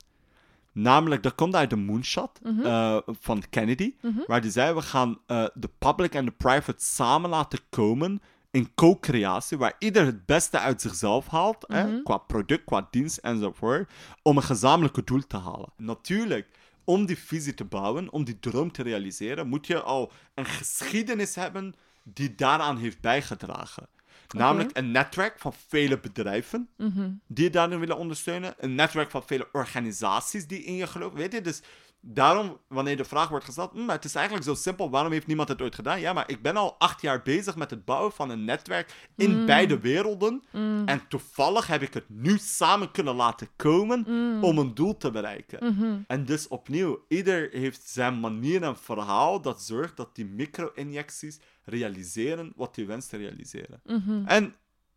[0.71, 3.93] Namelijk, dat komt uit de moonshot mm van Kennedy.
[4.01, 4.19] Mhm.
[4.27, 5.17] Waar die zei, we gaan
[5.53, 8.21] de public en de private samen laten komen
[8.55, 12.03] in co-creatie, waar ieder het beste uit zichzelf haalt, hè, mhm.
[12.03, 13.89] qua product, qua dienst enzovoort,
[14.21, 15.69] om een gezamenlijke doel te halen.
[15.77, 16.47] Natuurlijk,
[16.83, 21.35] om die visie te bouwen, om die droom te realiseren, moet je al een geschiedenis
[21.35, 23.87] hebben die daaraan heeft bijgedragen.
[24.27, 27.11] Namelijk een netwerk van vele bedrijven mhm.
[27.27, 28.53] die je daarin willen ondersteunen.
[28.57, 31.17] Een netwerk van vele organisaties die in je geloven.
[31.17, 31.61] Weet je, dus
[32.07, 35.49] daarom, wanneer de vraag wordt gesteld, hm, het is eigenlijk zo simpel, waarom heeft niemand
[35.49, 35.99] het ooit gedaan?
[35.99, 39.39] Ja, maar ik ben al acht jaar bezig met het bouwen van een netwerk in
[39.39, 39.45] mm.
[39.45, 40.43] beide werelden.
[40.51, 40.81] Mm.
[40.85, 44.43] En toevallig heb ik het nu samen kunnen laten komen mm.
[44.43, 45.59] om een doel te bereiken.
[45.65, 46.03] Mm-hmm.
[46.07, 52.53] En dus opnieuw, ieder heeft zijn manier en verhaal dat zorgt dat die micro-injecties realiseren
[52.55, 53.81] wat hij wenst te realiseren.
[53.83, 54.25] Mm-hmm.
[54.25, 54.55] En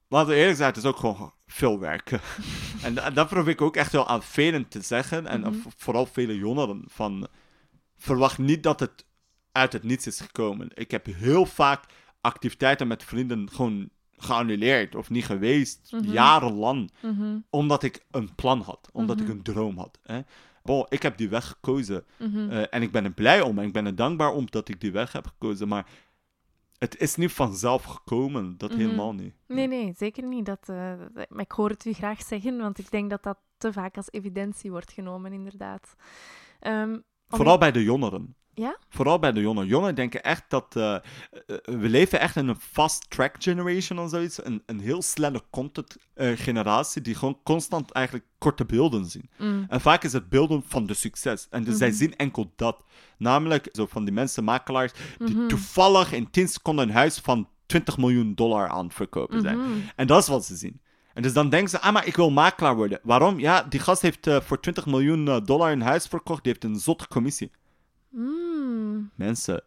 [0.09, 2.21] laten we eerlijk zijn, het is ook gewoon veel werken.
[2.85, 5.27] en, dat probeer ik ook echt wel aan velen te zeggen.
[5.27, 5.55] En mhm.
[5.77, 6.85] vooral vele jongeren.
[6.87, 7.29] Van,
[7.97, 9.07] verwacht niet dat het
[9.53, 10.71] uit het niets is gekomen.
[10.75, 11.85] Ik heb heel vaak
[12.21, 16.11] activiteiten met vrienden gewoon geannuleerd of niet geweest, mhm.
[16.11, 16.91] jarenlang.
[17.03, 17.39] Mhm.
[17.51, 19.99] Omdat ik een plan had, omdat ik een droom had.
[20.03, 20.21] Hè.
[20.89, 22.05] Ik heb die weg gekozen.
[22.19, 24.81] Uh, en ik ben er blij om en ik ben er dankbaar om dat ik
[24.81, 25.69] die weg heb gekozen.
[25.69, 25.87] Maar
[26.79, 28.81] het is niet vanzelf gekomen, dat mhm.
[28.81, 29.35] helemaal niet.
[29.47, 30.47] Nee, nee, zeker niet.
[30.47, 30.93] Dat, uh,
[31.29, 34.11] maar ik hoor het u graag zeggen, want ik denk dat dat te vaak als
[34.11, 35.95] evidentie wordt genomen, inderdaad.
[36.61, 38.37] Um, Vooral bij de jongeren.
[38.59, 38.79] Ja?
[38.89, 39.69] Vooral bij de jongeren.
[39.69, 40.75] Jongeren denken echt dat...
[40.77, 40.97] Uh,
[41.63, 44.45] we leven echt in een fast-track generation of zoiets.
[44.45, 49.31] Een, een heel snelle content-generatie die gewoon constant eigenlijk korte beelden zien.
[49.37, 49.67] Mm.
[49.69, 51.47] En vaak is het beelden van de succes.
[51.51, 51.97] En dus zij mhm.
[51.97, 52.83] zien enkel dat.
[53.19, 55.49] Namelijk zo van die mensen, makelaars, die mhm.
[55.49, 59.59] toevallig in 10 seconden een huis van 20 miljoen dollar aan het verkopen zijn.
[59.59, 59.71] Mhm.
[59.97, 60.81] En dat is wat ze zien.
[61.19, 63.01] En dus dan denken ze, ah, maar ik wil makelaar worden.
[63.03, 63.39] Waarom?
[63.39, 66.43] Ja, die gast heeft uh, voor 20 miljoen dollar een huis verkocht.
[66.43, 67.51] Die heeft een zotte commissie.
[68.09, 69.11] Mm.
[69.15, 69.63] Mensen,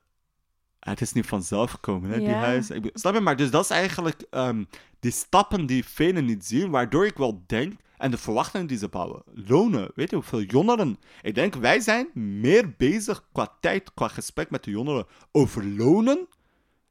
[0.79, 2.69] het is niet vanzelf gekomen, hè, die huis.
[2.69, 3.19] Ik, snap je?
[3.19, 4.67] Maar dus dat is eigenlijk um,
[4.99, 8.87] die stappen die velen niet zien, waardoor ik wel denk, en de verwachtingen die ze
[8.87, 9.91] bouwen, lonen.
[9.95, 10.97] Weet je hoeveel jongeren?
[11.21, 16.27] Ik denk, wij zijn meer bezig qua tijd, qua gesprek met de jongeren over lonen,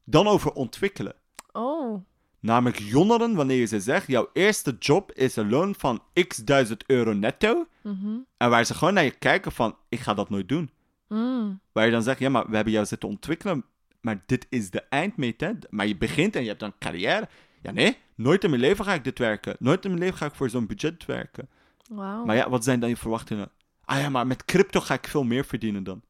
[0.04, 1.14] dan over ontwikkelen.
[1.52, 2.08] Oh.
[2.40, 6.84] Namelijk jongeren, wanneer je ze zegt, jouw eerste job is een loon van x duizend
[6.86, 7.66] euro netto.
[7.82, 10.70] Mm En waar ze gewoon naar je kijken van, ik ga dat nooit doen.
[11.08, 11.60] Mm.
[11.72, 13.64] Waar je dan zegt, ja, maar we hebben jou zitten ontwikkelen,
[14.00, 15.50] maar dit is de eindmeet, hè?
[15.70, 17.28] Maar je begint en je hebt een carrière.
[17.62, 19.56] Ja, nee, nooit in mijn leven ga ik dit werken.
[19.58, 21.48] Nooit in mijn leven ga ik voor zo'n budget werken.
[21.88, 22.26] Wow.
[22.26, 23.50] Maar ja, wat zijn dan je verwachtingen?
[23.84, 26.02] Ah ja, maar met crypto ga ik veel meer verdienen dan.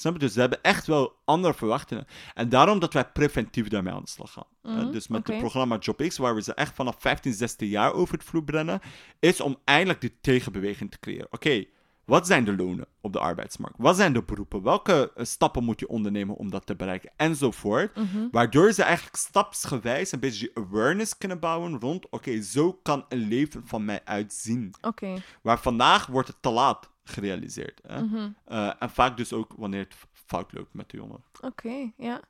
[0.00, 0.18] Snap je?
[0.18, 2.06] Dus we hebben echt wel andere verwachtingen.
[2.34, 4.46] En daarom dat wij preventief daarmee aan de slag gaan.
[4.62, 8.14] Mm, dus met het programma JobX, waar we ze echt vanaf 15, 16 jaar over
[8.14, 8.80] het vloer brengen,
[9.20, 11.26] is om eindelijk die tegenbeweging te creëren.
[11.30, 11.64] Oké,
[12.04, 13.76] Wat zijn de lonen op de arbeidsmarkt?
[13.78, 14.62] Wat zijn de beroepen?
[14.62, 17.10] Welke eh, stappen moet je ondernemen om dat te bereiken?
[17.16, 17.96] Enzovoort.
[17.96, 18.28] Mhm.
[18.30, 23.66] Waardoor ze eigenlijk stapsgewijs een beetje awareness kunnen bouwen rond: oké, zo kan een leven
[23.66, 24.74] van mij uitzien.
[24.80, 25.22] Oké.
[25.42, 27.80] Waar vandaag wordt het te laat gerealiseerd.
[27.86, 28.02] Hè?
[28.02, 28.30] Mhm.
[28.44, 31.24] Eh, en vaak dus ook wanneer het fout loopt met de jongeren.
[31.40, 32.20] Oké, ja.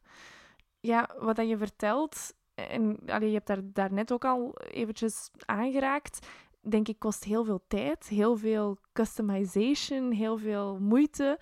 [0.80, 5.30] Ja, wat dat je vertelt, en allee, je hebt daar, daar net ook al eventjes
[5.44, 6.26] aangeraakt,
[6.60, 11.38] denk ik kost heel veel tijd, heel veel customization, heel veel moeite.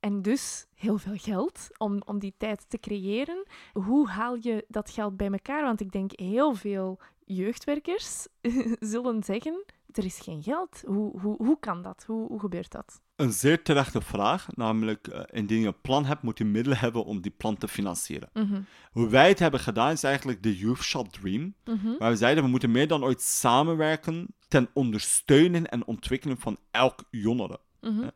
[0.00, 3.46] En dus heel veel geld om, om die tijd te creëren.
[3.72, 5.62] Hoe haal je dat geld bij elkaar?
[5.62, 8.26] Want ik denk heel veel jeugdwerkers
[8.92, 10.82] zullen zeggen: er is geen geld.
[10.86, 12.04] Hoe, hoe, hoe kan dat?
[12.06, 13.00] Hoe, hoe gebeurt dat?
[13.16, 14.46] Een zeer terechte vraag.
[14.54, 17.68] Namelijk, uh, indien je een plan hebt, moet je middelen hebben om die plan te
[17.68, 18.28] financieren.
[18.32, 18.60] Mhm.
[18.92, 21.54] Hoe wij het hebben gedaan is eigenlijk de Youth Shop Dream.
[21.64, 26.58] Mm Waar we zeiden, we moeten meer dan ooit samenwerken ten ondersteunen en ontwikkelen van
[26.70, 27.60] elk jongere.
[27.80, 28.08] Mhm.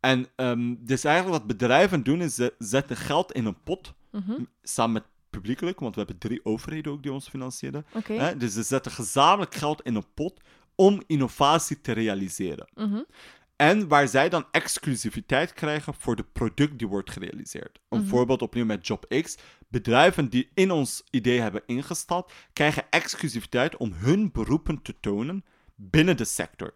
[0.00, 4.32] En um, dus eigenlijk wat bedrijven doen, is ze zetten geld in een pot, mhm.
[4.62, 7.84] samen met publiekelijk, want we hebben drie overheden ook die ons financieren.
[8.38, 10.40] Dus ze zetten gezamenlijk geld in een pot
[10.82, 12.68] om innovatie te realiseren.
[12.74, 13.02] Mhm.
[13.56, 17.80] En waar zij dan exclusiviteit krijgen voor de product die wordt gerealiseerd.
[17.88, 18.08] Een mhm.
[18.08, 19.36] voorbeeld opnieuw met JobX.
[19.68, 26.16] Bedrijven die in ons idee hebben ingestapt, krijgen exclusiviteit om hun beroepen te tonen binnen
[26.16, 26.74] de sector.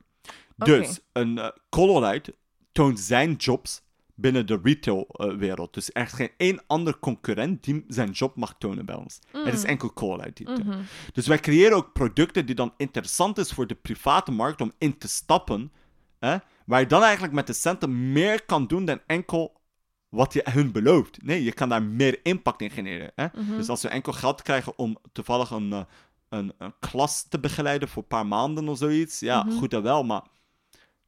[0.56, 2.34] Dus een uh, Colorite
[2.72, 3.82] toont zijn jobs
[4.16, 5.74] binnen de retailwereld.
[5.74, 9.20] dus er is geen één andere concurrent die zijn job mag tonen bij ons.
[9.32, 9.68] Het is mm.
[9.68, 13.74] enkel Colorite die mm Dus wij creëren ook producten die dan interessant is voor de
[13.74, 15.72] private markt om in te stappen.
[16.18, 19.60] Hè, waar je dan eigenlijk met de centen meer kan doen dan enkel
[20.08, 21.22] wat je hun belooft.
[21.22, 23.12] Nee, je kan daar meer impact in genereren.
[23.14, 23.26] Hè?
[23.34, 23.56] Mhm.
[23.56, 25.80] Dus als we enkel geld krijgen om toevallig een, eh,
[26.28, 29.56] een, een, klas te begeleiden voor een paar maanden of zoiets, ja, mhm.
[29.56, 30.22] goed en wel, maar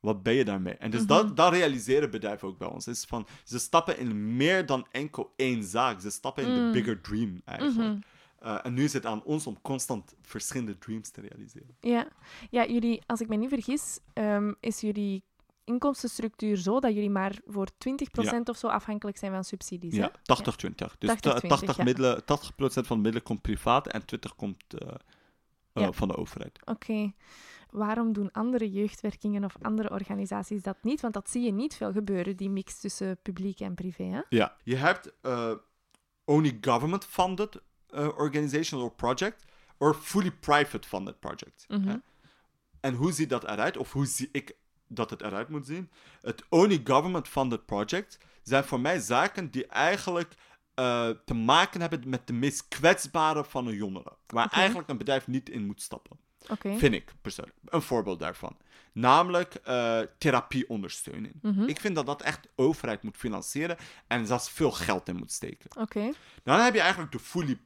[0.00, 0.74] wat ben je daarmee?
[0.74, 1.34] En dus dat, mhm.
[1.34, 2.86] dat realiseren bedrijven ook bij ons.
[2.86, 6.00] Is van, ze stappen in meer dan enkel één zaak.
[6.00, 6.72] Ze stappen in de mm.
[6.72, 8.06] bigger dream eigenlijk.
[8.42, 11.76] Uh, en nu is het aan ons om constant verschillende dreams te realiseren.
[11.80, 12.08] Ja,
[12.50, 15.22] ja jullie, als ik me niet vergis, um, is jullie
[15.64, 17.70] inkomstenstructuur zo dat jullie maar voor 20%
[18.44, 19.94] of zo afhankelijk zijn van subsidies.
[19.94, 20.14] Ja, 80-20.
[20.98, 21.84] Dus 80, 80, ja.
[21.84, 22.24] middelen, 80%
[22.58, 24.06] van de middelen komt privaat en 20%
[24.36, 24.88] komt uh,
[25.74, 26.60] uh, van de overheid.
[26.64, 27.12] Oké.
[27.70, 31.00] Waarom doen andere jeugdwerkingen of andere organisaties dat niet?
[31.00, 34.04] Want dat zie je niet veel gebeuren, die mix tussen publiek en privé.
[34.04, 34.20] Hè?
[34.28, 35.52] Ja, je hebt uh,
[36.24, 39.44] only government-funded uh, organization or project,
[39.78, 41.64] or fully private-funded project.
[41.68, 42.02] Mm
[42.80, 43.76] En hoe ziet dat eruit?
[43.76, 44.56] Of hoe zie ik
[44.88, 45.90] dat het eruit moet zien?
[46.20, 50.34] Het only government-funded project zijn voor mij zaken die eigenlijk
[50.78, 54.16] uh, te maken hebben met de meest kwetsbare van een jongere.
[54.26, 56.18] Waar eigenlijk een bedrijf niet in moet stappen.
[56.78, 57.56] Vind ik persoonlijk.
[57.64, 58.56] Een voorbeeld daarvan.
[58.92, 61.34] Namelijk uh, therapieondersteuning.
[61.42, 61.62] Mhm.
[61.62, 65.32] Ik vind dat dat echt de overheid moet financieren en zelfs veel geld in moet
[65.32, 65.70] steken.
[66.44, 67.58] Dan heb je eigenlijk de fully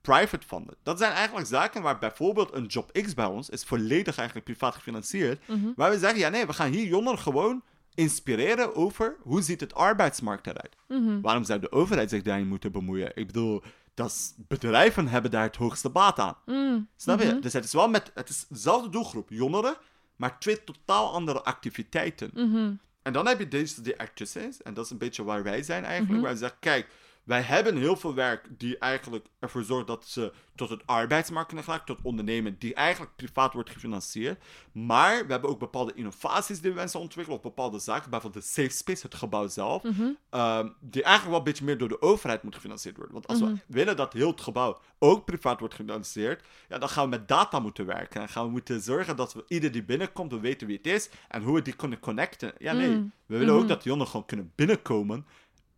[0.00, 0.76] private funded.
[0.82, 4.74] Dat zijn eigenlijk zaken waar bijvoorbeeld een Job X bij ons is volledig eigenlijk privaat
[4.74, 5.48] gefinancierd.
[5.48, 7.62] Mm Waar we zeggen, ja nee, we gaan hier jongeren gewoon
[7.94, 10.76] inspireren over hoe ziet het arbeidsmarkt eruit.
[10.88, 13.12] Mm Waarom zou de overheid zich daarin moeten bemoeien?
[13.14, 13.62] Ik bedoel,
[13.94, 16.36] dat bedrijven hebben daar het hoogste baat aan.
[16.46, 16.88] Mm.
[16.96, 17.26] Snap je?
[17.26, 17.40] Mhm.
[17.40, 19.76] Dus het is wel met, het is dezelfde doelgroep, jongeren,
[20.16, 22.30] maar twee totaal andere activiteiten.
[22.34, 22.72] Mhm.
[23.02, 25.84] En dan heb je deze die ertussen en dat is een beetje waar wij zijn
[25.84, 26.22] eigenlijk, mhm.
[26.22, 26.86] waar we zeggen, kijk,
[27.30, 31.64] wij hebben heel veel werk die eigenlijk ervoor zorgt dat ze tot het arbeidsmarkt kunnen
[31.64, 34.42] geraken, tot ondernemen die eigenlijk privaat wordt gefinancierd.
[34.72, 38.50] Maar we hebben ook bepaalde innovaties die we wensen ontwikkelen, of bepaalde zaken, bijvoorbeeld de
[38.50, 40.08] safe space, het gebouw zelf, mhm.
[40.30, 43.14] ehm, die eigenlijk wel een beetje meer door de overheid moet gefinancierd worden.
[43.14, 43.56] Want als we mhm.
[43.66, 47.58] willen dat heel het gebouw ook privaat wordt gefinancierd, ja, dan gaan we met data
[47.58, 48.20] moeten werken.
[48.20, 51.10] En gaan we moeten zorgen dat we ieder die binnenkomt, we weten wie het is
[51.28, 52.52] en hoe we die kunnen connecten.
[52.58, 52.88] Ja, nee.
[52.88, 53.04] Mhm.
[53.26, 55.26] We willen ook dat jongeren gewoon kunnen binnenkomen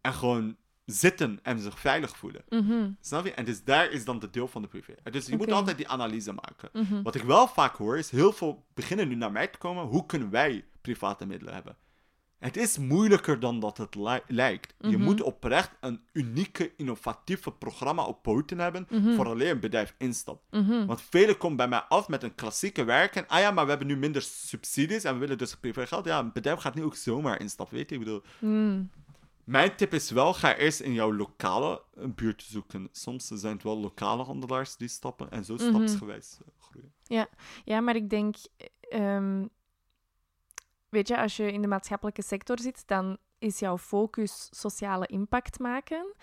[0.00, 2.42] en gewoon zitten en zich veilig voelen.
[2.48, 3.32] Mm Snap je?
[3.32, 4.94] En dus daar is dan de deel van de privé.
[5.10, 6.68] Dus je moet altijd die analyse maken.
[6.72, 7.02] Mhm.
[7.02, 9.84] Wat ik wel vaak hoor, is heel veel beginnen nu naar mij te komen.
[9.84, 11.76] Hoe kunnen wij private middelen hebben?
[12.42, 14.74] Het is moeilijker dan dat het lijkt.
[14.78, 15.02] Je mhm.
[15.02, 20.42] moet oprecht een unieke, innovatieve programma op poten hebben mm voor alleen een bedrijf instapt.
[20.86, 23.70] Want velen komen bij mij af met een klassieke werk en ah ja, maar we
[23.70, 26.04] hebben nu minder subsidies en we willen dus privé geld.
[26.04, 27.94] Ja, een bedrijf gaat niet ook zomaar instappen, weet je?
[27.94, 28.90] Ik bedoel, mm.
[29.44, 32.88] Mijn tip is wel, ga eerst in jouw lokale buurt zoeken.
[32.92, 35.68] Soms zijn het wel lokale handelaars die stappen en zo mhm.
[35.68, 36.92] stapsgewijs eh, groeien.
[37.04, 37.28] Ja.
[37.64, 38.36] ja, maar ik denk,
[38.92, 39.48] um,
[40.88, 45.58] weet je, als je in de maatschappelijke sector zit, dan is jouw focus sociale impact
[45.58, 46.14] maken.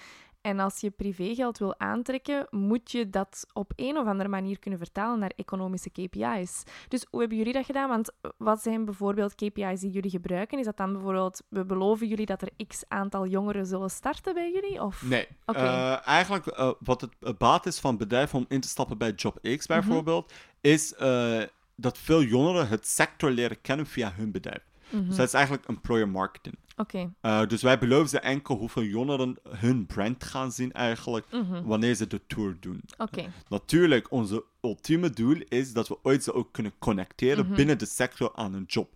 [0.42, 4.80] En als je privégeld wil aantrekken, moet je dat op een of andere manier kunnen
[4.80, 6.64] vertalen naar economische KPI's.
[6.88, 7.90] Dus hoe hebben jullie dat gedaan?
[7.90, 10.60] Want wat zijn bijvoorbeeld KPI's die jullie gebruiken?
[10.60, 14.52] Is dat dan bijvoorbeeld, we beloven jullie dat er x aantal jongeren zullen starten bij
[14.52, 14.84] jullie?
[14.84, 15.04] Of?
[15.04, 15.28] Nee.
[15.46, 19.40] Uh, eigenlijk uh, wat het baat is van bedrijven om in te stappen bij Job
[19.42, 19.80] X mhm.
[19.80, 21.42] bijvoorbeeld, is uh,
[21.76, 24.69] dat veel jongeren het sector leren kennen via hun bedrijf.
[24.90, 26.58] Mm Dus dat is eigenlijk employer marketing.
[26.78, 27.12] Oké.
[27.22, 27.46] Okay.
[27.46, 31.64] dus wij beloven ze enkel hoeveel jongeren hun brand gaan zien eigenlijk mhm.
[31.64, 32.82] wanneer ze de tour doen.
[32.98, 33.32] Oké.
[33.48, 37.56] Natuurlijk, onze ultieme doel is dat we ooit ze ook kunnen connecteren mhm.
[37.56, 38.90] binnen de sector aan een job.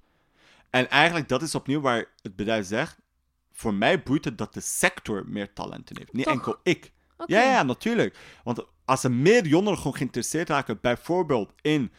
[0.69, 2.97] En eigenlijk dat is opnieuw waar het bedrijf zegt,
[3.51, 6.91] voor mij boeit het dat de sector meer talenten heeft, niet enkel ik.
[7.25, 8.17] Ja, ja, natuurlijk.
[8.43, 11.91] Want als er meer jongeren gewoon geïnteresseerd raken, bijvoorbeeld in,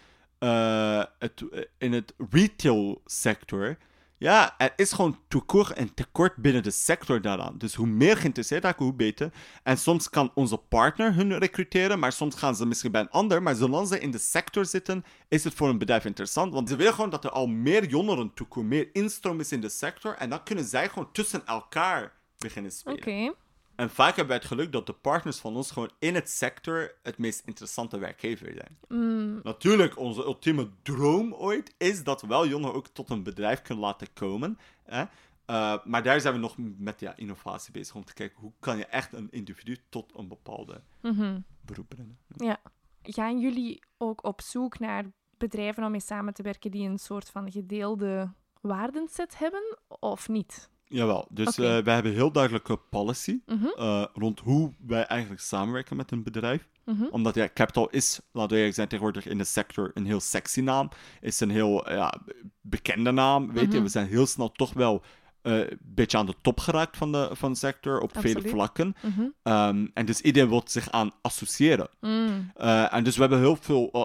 [0.44, 1.44] uh, het,
[1.78, 3.76] in het retail sector,
[4.18, 7.58] ja, er is gewoon tekort en tekort binnen de sector daaraan.
[7.58, 9.32] Dus hoe meer geïnteresseerd raken, hoe beter.
[9.62, 13.42] En soms kan onze partner hun recruteren, maar soms gaan ze misschien bij een ander.
[13.42, 16.52] Maar zolang ze in de sector zitten, is het voor een bedrijf interessant.
[16.52, 19.68] Want ze willen gewoon dat er al meer jongeren toekomen, meer instroom is in de
[19.68, 20.14] sector.
[20.14, 22.98] En dan kunnen zij gewoon tussen elkaar beginnen spelen.
[22.98, 23.34] Oké.
[23.76, 26.94] En vaak hebben wij het geluk dat de partners van ons gewoon in het sector
[27.02, 28.78] het meest interessante werkgever zijn.
[28.88, 29.40] Mm.
[29.42, 33.84] Natuurlijk, onze ultieme droom ooit is dat we wel jongeren ook tot een bedrijf kunnen
[33.84, 34.58] laten komen.
[34.82, 35.04] Hè?
[35.46, 38.76] Uh, maar daar zijn we nog met ja, innovatie bezig om te kijken hoe kan
[38.76, 42.18] je echt een individu tot een bepaalde mm beroep brengen.
[42.36, 42.60] Ja.
[43.02, 45.04] Gaan jullie ook op zoek naar
[45.36, 50.70] bedrijven om mee samen te werken die een soort van gedeelde waardenset hebben of niet?
[50.86, 51.78] Jawel, dus okay.
[51.78, 53.66] uh, wij hebben heel duidelijke policy mhm.
[53.78, 56.68] uh, rond hoe wij eigenlijk samenwerken met een bedrijf.
[56.84, 60.20] Mm Omdat ja, Capital is, laten we eerlijk zijn, tegenwoordig in de sector een heel
[60.20, 60.88] sexy naam.
[61.20, 62.14] Is een heel ja,
[62.60, 63.68] bekende naam, weet je.
[63.68, 63.82] Mhm.
[63.82, 65.02] We zijn heel snel toch wel
[65.42, 68.36] uh, een beetje aan de top geraakt van de, van de sector op Absoluut.
[68.36, 68.94] vele vlakken.
[69.42, 71.88] Um, en dus iedereen wil zich aan associëren.
[72.00, 72.50] Mm.
[72.90, 74.04] En dus we hebben heel veel eh,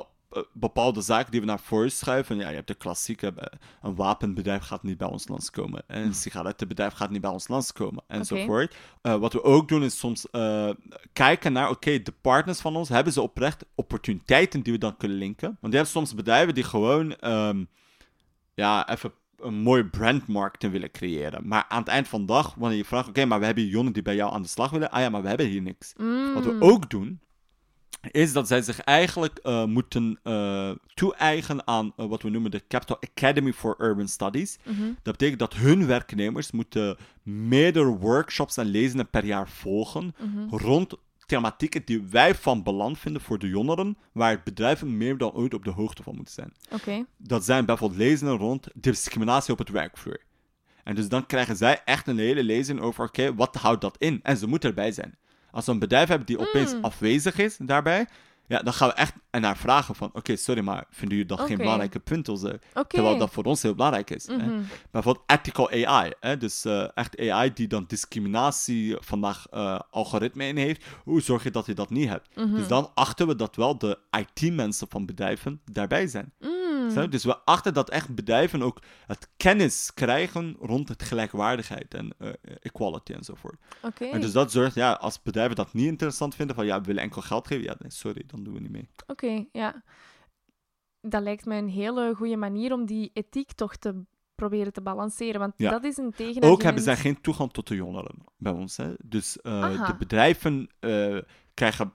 [0.53, 2.37] bepaalde zaken die we naar voren schuiven.
[2.37, 5.83] Ja, je hebt de klassieke, eh, een wapenbedrijf gaat niet bij ons langskomen.
[5.87, 8.03] En een sigarettenbedrijf gaat niet bij ons langskomen.
[8.07, 8.75] Enzovoort.
[9.01, 9.15] Okay.
[9.15, 10.69] Uh, wat we ook doen is soms uh,
[11.13, 15.17] kijken naar, oké, de partners van ons, hebben ze oprecht opportuniteiten die we dan kunnen
[15.17, 15.57] linken?
[15.61, 17.67] Want je hebt soms bedrijven die gewoon, um,
[18.53, 21.47] ja, even een mooie brandmarketing willen creëren.
[21.47, 23.93] Maar aan het eind van de dag, wanneer je vraagt, oké, maar we hebben jongen
[23.93, 24.91] die bij jou aan de slag willen.
[24.91, 25.93] Ah ja, maar we hebben hier niks.
[25.97, 26.33] Mm.
[26.33, 27.19] Wat we ook doen,
[28.11, 32.63] is dat zij zich eigenlijk uh, moeten uh, toe-eigenen aan uh, wat we noemen de
[32.67, 34.57] Capital Academy for Urban Studies.
[34.63, 34.97] Mm -hmm.
[35.01, 40.59] Dat betekent dat hun werknemers moeten meerdere workshops en lezingen per jaar volgen mm -hmm.
[40.59, 40.93] rond
[41.25, 45.63] thematieken die wij van belang vinden voor de jongeren, waar bedrijven meer dan ooit op
[45.63, 46.53] de hoogte van moeten zijn.
[46.71, 47.05] Okay.
[47.17, 50.19] Dat zijn bijvoorbeeld lezingen rond discriminatie op het werkvloer.
[50.83, 54.19] En dus dan krijgen zij echt een hele lezing over, oké, wat houdt dat in?
[54.23, 55.17] En ze moeten erbij zijn.
[55.51, 56.83] Als we een bedrijf hebben die opeens mm.
[56.83, 58.07] afwezig is daarbij,
[58.49, 61.57] ja, dan gaan we echt naar vragen van, oké, sorry, maar vinden jullie dat geen
[61.57, 62.29] belangrijke punt?
[62.29, 62.59] Okay.
[62.87, 64.27] Terwijl dat voor ons heel belangrijk is.
[64.27, 64.65] Mm -hmm.
[64.91, 66.37] Bijvoorbeeld ethical AI, hè?
[66.37, 70.85] dus uh, echt AI die dan discriminatie vandaag uh, algoritme in heeft.
[71.03, 72.35] Hoe zorg je dat je dat niet hebt?
[72.35, 72.55] Mm -hmm.
[72.55, 76.33] Dus dan achten we dat wel de IT-mensen van bedrijven daarbij zijn.
[76.39, 76.48] Mm.
[77.09, 82.29] Dus we achten dat echt bedrijven ook het kennis krijgen rond het gelijkwaardigheid en uh,
[82.59, 83.59] equality enzovoort.
[83.81, 84.09] Okay.
[84.09, 87.03] En dus dat zorgt, ja, als bedrijven dat niet interessant vinden, van ja, we willen
[87.03, 88.89] enkel geld geven, ja, nee, sorry, dan doen we niet mee.
[89.07, 89.83] Oké, ja.
[91.01, 94.03] Dat lijkt me een hele goede manier om die ethiek toch te
[94.35, 95.39] proberen te balanceren.
[95.39, 95.69] Want ja.
[95.69, 96.53] dat is een tegenargument.
[96.53, 98.77] Ook hebben zij geen toegang tot de jongeren bij ons.
[98.77, 98.93] Hè?
[99.05, 101.21] Dus uh, de bedrijven uh,
[101.53, 101.93] krijgen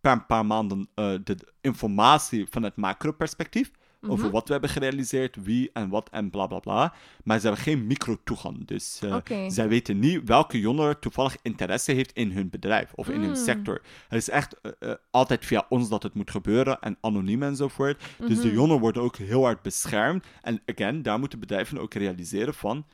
[0.00, 3.70] per een paar maanden uh, de informatie vanuit macro-perspectief.
[4.02, 4.18] Mm -hmm.
[4.18, 6.94] Over wat we hebben gerealiseerd, wie en wat en bla bla bla.
[7.24, 8.66] Maar ze hebben geen micro-toegang.
[8.66, 9.50] Dus uh, okay.
[9.50, 13.24] zij weten niet welke jongere toevallig interesse heeft in hun bedrijf of in mm.
[13.26, 13.82] hun sector.
[14.08, 18.00] Het is echt uh, uh, altijd via ons dat het moet gebeuren en anoniem enzovoort.
[18.00, 18.28] Mm -hmm.
[18.28, 18.54] Dus de Mhm.
[18.56, 20.26] jongeren worden ook heel hard beschermd.
[20.40, 22.86] En again, daar moeten bedrijven ook realiseren van.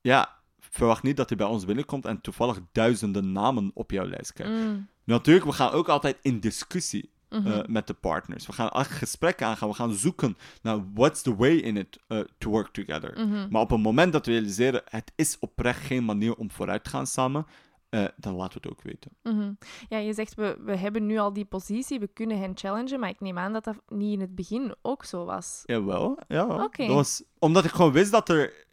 [0.00, 4.32] Ja, verwacht niet dat hij bij ons binnenkomt en toevallig duizenden namen op jouw lijst
[4.32, 4.52] krijgt.
[4.52, 4.88] Mm.
[5.04, 7.46] Natuurlijk, we gaan ook altijd in discussie Mhm.
[7.46, 8.46] uh, met de partners.
[8.46, 9.68] We gaan echt gesprekken aangaan.
[9.68, 13.26] We gaan zoeken naar what's the way in it uh, to work together.
[13.26, 13.46] Mhm.
[13.50, 16.90] Maar op het moment dat we realiseren, het is oprecht geen manier om vooruit te
[16.90, 17.46] gaan samen,
[17.90, 19.10] uh, dan laten we het ook weten.
[19.22, 19.52] Mhm.
[19.88, 23.08] Ja, je zegt, we, we hebben nu al die positie, we kunnen hen challengen, maar
[23.08, 25.62] ik neem aan dat dat niet in het begin ook zo was.
[25.64, 26.46] Jawel, ja.
[26.46, 28.68] Dat was omdat ik gewoon wist dat er...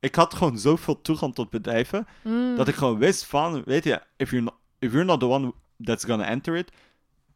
[0.00, 2.56] Ik had gewoon zoveel toegang tot bedrijven, Mm.
[2.56, 5.52] dat ik gewoon wist van, weet je, if you're not, if you're not the one
[5.82, 6.72] that's gonna enter it,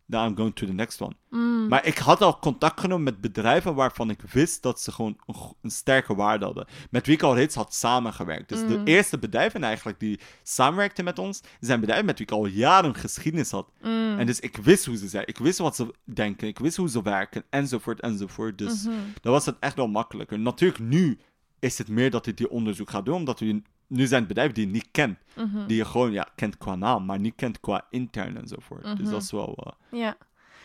[0.08, 1.14] then I'm going to the next one.
[1.30, 1.68] Mm.
[1.68, 5.16] Maar ik had al contact genomen met bedrijven waarvan ik wist dat ze gewoon
[5.62, 6.66] een, sterke waarde hadden.
[6.90, 8.48] Met wie ik al reeds had samengewerkt.
[8.48, 8.84] Dus de mm.
[8.84, 13.50] eerste bedrijven eigenlijk die samenwerkten met ons, zijn bedrijven met wie ik al jaren geschiedenis
[13.50, 13.70] had.
[13.82, 14.18] Mm.
[14.18, 15.26] En dus ik wist hoe ze zijn.
[15.26, 16.48] Ik wist wat ze denken.
[16.48, 17.44] Ik wist hoe ze werken.
[17.50, 18.58] Enzovoort, enzovoort.
[18.58, 20.38] Dus mm dan was het echt wel makkelijker.
[20.38, 21.18] Natuurlijk, nu
[21.58, 24.54] is het meer dat ik die onderzoek ga doen, omdat we nu zijn het bedrijven
[24.54, 25.18] die je niet kent.
[25.36, 25.66] Mhm.
[25.66, 28.82] Die je gewoon ja, kent qua naam, maar niet kent qua intern enzovoort.
[28.82, 29.10] Dus mhm.
[29.10, 29.58] dat is wel...
[29.66, 30.00] Uh...
[30.00, 30.16] Ja.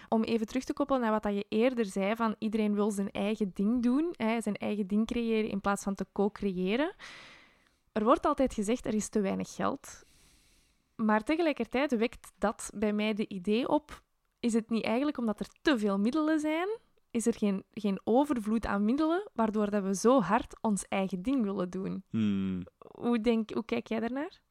[0.10, 3.52] Om even terug te koppelen naar wat je eerder zei, van iedereen wil zijn eigen
[3.54, 6.96] ding doen, hè, zijn eigen ding creëren in plaats van te co-creëren.
[7.92, 10.04] Er wordt altijd gezegd, er is te weinig geld.
[10.96, 14.02] Maar tegelijkertijd wekt dat bij mij de idee op,
[14.40, 16.68] is het niet eigenlijk omdat er te veel middelen zijn
[17.12, 21.44] is er geen, geen overvloed aan middelen, waardoor dat we zo hard ons eigen ding
[21.44, 22.04] willen doen.
[22.10, 22.64] Hmm.
[22.78, 24.42] Hoe, denk, hoe kijk jij daarnaar?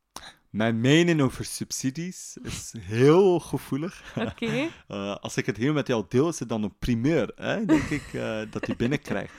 [0.50, 4.02] Mijn mening over subsidies is heel gevoelig.
[4.28, 4.68] Oké.
[4.88, 7.82] Eh, als ik het hier met jou deel, is het dan een primeur, hè, denk
[7.82, 9.34] ik, uh, dat hij binnenkrijgt.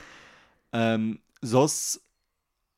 [0.70, 1.98] Um, zoals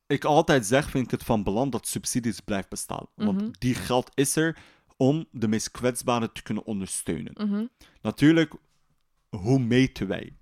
[0.07, 3.05] ik altijd zeg, vind ik het van belang dat subsidies blijven bestaan.
[3.15, 3.51] Want mhm.
[3.59, 4.57] die geld is er
[4.97, 7.33] om de meest kwetsbaren te kunnen ondersteunen.
[7.33, 7.65] Mhm.
[8.01, 8.53] Natuurlijk,
[9.35, 10.35] hoe meten wij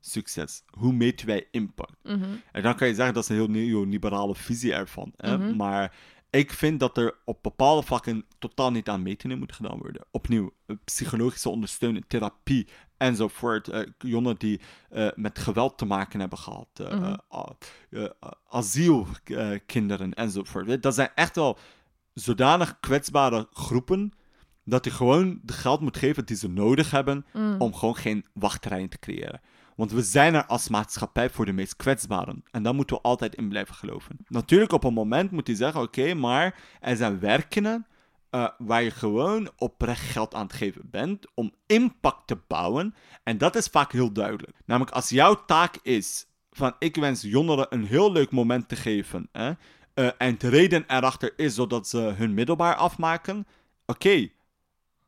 [0.00, 0.62] succes?
[0.78, 1.96] Hoe meten wij impact?
[2.02, 2.34] Mhm.
[2.52, 5.12] En dan kan je zeggen dat is een heel neoliberale visie ervan.
[5.16, 5.38] Hè?
[5.38, 5.56] Mhm.
[5.56, 5.96] Maar
[6.30, 10.04] ik vind dat er op bepaalde vlakken totaal niet aan metingen moet gedaan worden.
[10.10, 13.68] Opnieuw, eh, psychologische ondersteuning, therapie enzovoort.
[13.68, 14.60] Uh, jongen die
[14.90, 17.20] uh, met geweld te maken hebben gehad, uh, mm
[18.48, 20.82] asielkinderen enzovoort.
[20.82, 21.58] Dat zijn echt wel
[22.14, 24.12] zodanig kwetsbare groepen
[24.64, 27.54] dat je gewoon de geld moet geven die ze nodig hebben mm.
[27.58, 29.40] om gewoon geen wachtrijen te creëren.
[29.76, 32.42] Want we zijn er als maatschappij voor de meest kwetsbaren.
[32.50, 34.16] En daar moeten we altijd in blijven geloven.
[34.28, 37.86] Natuurlijk, op een moment moet je zeggen: oké, maar er zijn werken
[38.34, 42.94] uh, waar je gewoon oprecht geld aan het geven bent om impact te bouwen.
[43.22, 44.56] En dat is vaak heel duidelijk.
[44.64, 49.28] Namelijk, als jouw taak is van ik wens jongeren een heel leuk moment te geven.
[49.32, 49.52] Hè,
[49.94, 53.46] uh, en de reden erachter is zodat ze hun middelbaar afmaken.
[53.86, 54.28] Oké,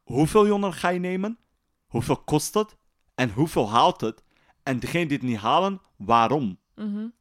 [0.05, 1.38] hoeveel jongeren ga je nemen?
[1.86, 2.76] Hoeveel kost het?
[3.14, 4.22] En hoeveel haalt het?
[4.62, 6.59] En degene die het niet halen, waarom?
[6.74, 7.12] Mm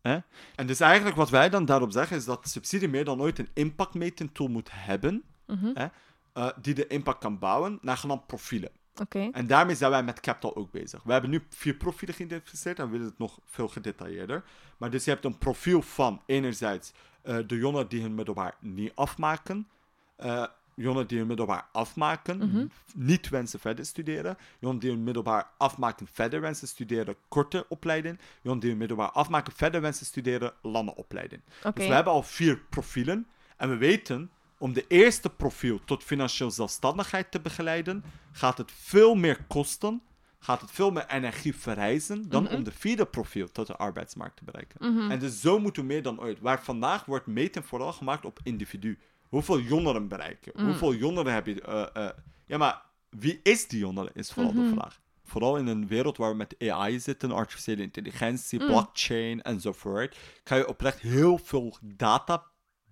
[0.55, 3.49] En dus eigenlijk wat wij dan daarop zeggen is dat subsidie meer dan ooit een
[3.53, 5.87] impactmeting tool moet hebben, mhm.
[6.33, 8.71] eh, die de impact kan bouwen naar genaamd profielen.
[9.01, 9.29] Okay.
[9.31, 11.03] En daarmee zijn wij met Capital ook bezig.
[11.03, 14.43] We hebben nu vier profielen geïdentificeerd en we willen het nog veel gedetailleerder.
[14.77, 18.91] Maar dus je hebt een profiel van enerzijds uh, de jongeren die hun middelbaar niet
[18.95, 19.67] afmaken.
[20.23, 20.45] Uh,
[20.75, 22.65] Jongeren die hun middelbaar afmaken, mhm.
[22.95, 24.37] niet wensen verder studeren.
[24.59, 28.19] Jongeren die hun middelbaar afmaken, verder wensen studeren, korte opleiding.
[28.41, 31.41] Jongeren die hun middelbaar afmaken, verder wensen studeren, lange opleiding.
[31.73, 33.27] Dus we hebben al vier profielen.
[33.57, 39.15] En we weten, om de eerste profiel tot financieel zelfstandigheid te begeleiden, gaat het veel
[39.15, 40.01] meer kosten,
[40.39, 42.53] gaat het veel meer energie verrijzen, dan mhm.
[42.53, 44.93] om de vierde profiel tot de arbeidsmarkt te bereiken.
[44.93, 45.11] Mhm.
[45.11, 46.39] En dus zo moeten we meer dan ooit.
[46.39, 48.99] Waar vandaag wordt meten vooral gemaakt op individu
[49.33, 50.51] hoeveel jongeren bereiken?
[50.55, 50.65] Mm.
[50.65, 51.63] Hoeveel jongeren heb je?
[51.67, 52.09] Uh, uh,
[52.45, 54.73] ja, maar wie is die jongeren, is vooral de mhm.
[54.73, 55.01] vraag.
[55.23, 58.65] Vooral in een wereld waar we met AI zitten, artificiële intelligentie, mm.
[58.65, 62.43] blockchain enzovoort, kan je oprecht heel veel data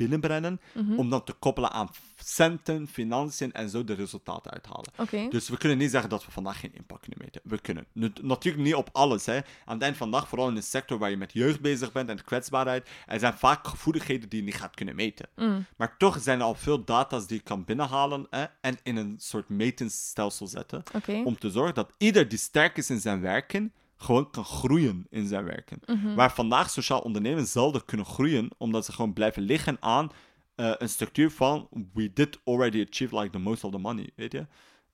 [0.01, 0.97] binnenbrengen, mhm.
[0.97, 5.29] om dan te koppelen aan centen, financiën en zo de resultaten uithalen.
[5.29, 7.41] Dus we kunnen niet zeggen dat we vandaag geen impact kunnen meten.
[7.43, 7.85] We kunnen.
[8.21, 9.25] natuurlijk niet op alles.
[9.25, 9.35] Hè.
[9.65, 11.91] Aan het eind van de dag, vooral in een sector waar je met jeugd bezig
[11.91, 15.29] bent en de kwetsbaarheid, er zijn vaak gevoeligheden die je niet gaat kunnen meten.
[15.35, 15.65] Mm.
[15.77, 19.15] Maar toch zijn er al veel data's die je kan binnenhalen hè, en in een
[19.17, 20.83] soort metingsstelsel zetten.
[21.23, 25.27] Om te zorgen dat ieder die sterk is in zijn werken, gewoon kan groeien in
[25.27, 25.79] zijn werken.
[25.85, 26.15] Mhm.
[26.15, 30.09] Waar vandaag sociaal ondernemen zelden kunnen groeien, omdat ze gewoon blijven liggen aan
[30.55, 34.31] uh, een structuur van we did already achieve like the most of the money, weet
[34.31, 34.45] je.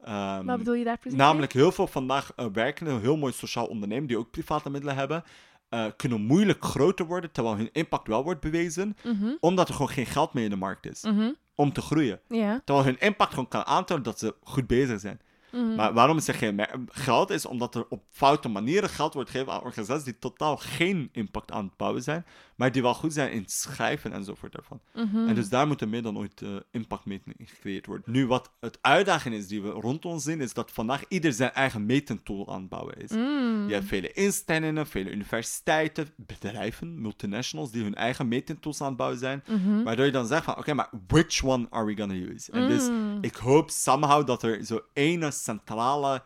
[0.07, 1.17] Um, Wat bedoel je daar precies?
[1.17, 5.23] Namelijk heel veel vandaag uh, werkenden, heel mooi sociaal ondernemen, die ook private middelen hebben,
[5.69, 9.31] uh, kunnen moeilijk groter worden, terwijl hun impact wel wordt bewezen, mhm.
[9.39, 11.01] omdat er gewoon geen geld meer in de markt is.
[11.01, 11.31] Mhm.
[11.55, 12.19] Om te groeien.
[12.65, 15.19] Terwijl hun impact gewoon kan aantonen dat ze goed bezig zijn.
[15.51, 15.75] Mhm.
[15.75, 17.29] Maar waarom zeg je geld?
[17.29, 21.51] Is omdat er op foute manieren geld wordt gegeven aan organisaties die totaal geen impact
[21.51, 22.25] aan het bouwen zijn,
[22.55, 24.79] maar die wel goed zijn in het schrijven enzovoort daarvan.
[24.93, 28.11] Mm En dus daar moet er meer dan ooit uh, impactmeting in gecreëerd worden.
[28.11, 31.51] Nu, wat het uitdaging is die we rond ons zien, is dat vandaag ieder zijn
[31.51, 33.11] eigen metentool aan het bouwen is.
[33.11, 33.67] Mm.
[33.67, 39.19] Je hebt vele instellingen, vele universiteiten, bedrijven, multinationals, die hun eigen metentools aan het bouwen
[39.19, 39.43] zijn.
[39.47, 39.83] Mhm.
[39.83, 42.51] Waardoor je dan zegt van, oké, maar which one are we gonna use?
[42.51, 43.17] En dus mm.
[43.21, 46.23] ik hoop somehow dat er zo ene centrale,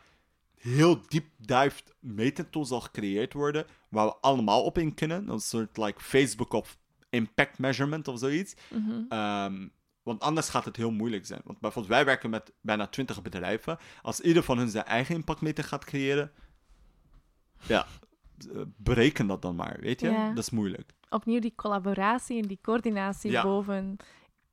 [0.55, 5.30] heel deep dived metentool zal gecreëerd worden, waar we allemaal op in kunnen.
[5.30, 6.78] Een soort like Facebook of
[7.09, 8.53] impact measurement of zoiets.
[8.70, 9.01] Mhm.
[9.09, 9.68] Ehm,
[10.03, 11.41] Want anders gaat het heel moeilijk zijn.
[11.43, 13.78] Want bijvoorbeeld, wij werken met bijna 20 bedrijven.
[14.01, 16.32] Als ieder van hun zijn eigen impactmeter gaat creëren,
[17.68, 17.88] ja,
[18.78, 20.32] bereken dat dan maar, weet je?
[20.36, 20.91] Dat is moeilijk.
[21.09, 23.97] Opnieuw die collaboratie en die coördinatie boven.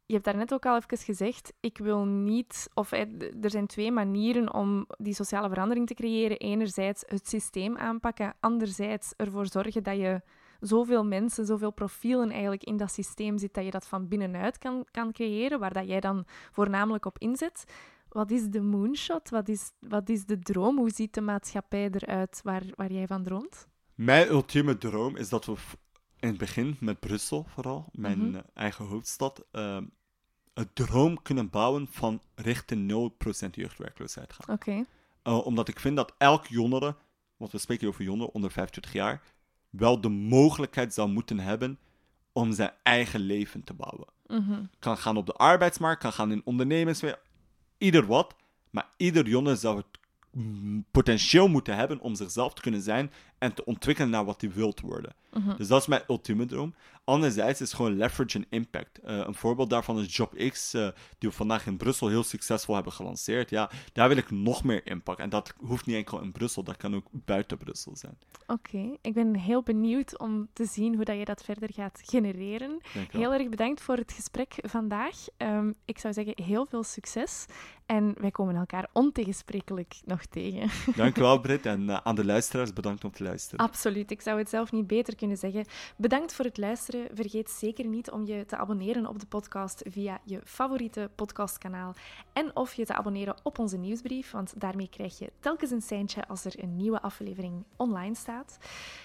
[0.09, 4.54] Je hebt daarnet ook al even gezegd, ik wil niet, of er zijn twee manieren
[4.54, 6.36] om die sociale verandering te creëren.
[6.36, 10.22] Enerzijds het systeem aanpakken, anderzijds ervoor zorgen dat je
[10.61, 14.86] zoveel mensen, zoveel profielen eigenlijk in dat systeem zit, dat je dat van binnenuit kan,
[14.90, 17.64] kan creëren, waar dat jij dan voornamelijk op inzet.
[18.09, 19.30] Wat is de moonshot?
[19.30, 20.78] Wat is, wat is de droom?
[20.78, 23.68] Hoe ziet de maatschappij eruit waar, waar jij van droomt?
[23.94, 25.54] Mijn ultieme droom is dat we
[26.18, 28.40] in het begin met Brussel vooral, mijn mhm.
[28.54, 29.78] eigen hoofdstad, uh,
[30.59, 33.12] een droom kunnen bouwen van richting
[33.46, 34.54] 0% jeugdwerkloosheid gaan.
[34.54, 34.84] Oké.
[35.22, 36.96] Eh, omdat ik vind dat elk jongere,
[37.36, 39.22] want we spreken over jongeren onder 25 jaar,
[39.70, 41.78] wel de mogelijkheid zou moeten hebben
[42.32, 44.06] om zijn eigen leven te bouwen.
[44.26, 47.02] Mm Kan gaan op de arbeidsmarkt, kan gaan in ondernemers,
[47.78, 48.34] ieder wat.
[48.70, 49.98] Maar ieder jongen zou het
[50.90, 54.80] potentieel moeten hebben om zichzelf te kunnen zijn en te ontwikkelen naar wat hij wilt
[54.80, 55.14] worden.
[55.32, 55.57] Mhm.
[55.57, 56.74] Dus dat is mijn ultieme droom.
[57.05, 59.01] Anderzijds is gewoon leverage en impact.
[59.05, 62.93] Uh, een voorbeeld daarvan is JobX, uh, die we vandaag in Brussel heel succesvol hebben
[62.93, 63.51] gelanceerd.
[63.51, 65.20] Ja, daar wil ik nog meer impact.
[65.20, 68.18] En dat hoeft niet enkel in Brussel, dat kan ook buiten Brussel zijn.
[68.47, 72.80] Oké, ik ben heel benieuwd om te zien hoe dat je dat verder gaat genereren.
[73.11, 75.16] Heel erg bedankt voor het gesprek vandaag.
[75.36, 77.47] Um, ik zou zeggen, heel veel succes.
[77.86, 80.95] En wij komen elkaar ontegensprekelijk nog tegen.
[80.97, 81.66] Dankjewel, Britt.
[81.66, 83.22] En uh, aan de luisteraars, bedankt om te
[83.58, 85.64] Absoluut, ik zou het zelf niet beter kunnen zeggen.
[85.96, 87.06] Bedankt voor het luisteren.
[87.14, 91.94] Vergeet zeker niet om je te abonneren op de podcast via je favoriete podcastkanaal.
[92.32, 96.28] En of je te abonneren op onze nieuwsbrief, want daarmee krijg je telkens een seintje
[96.28, 98.58] als er een nieuwe aflevering online staat.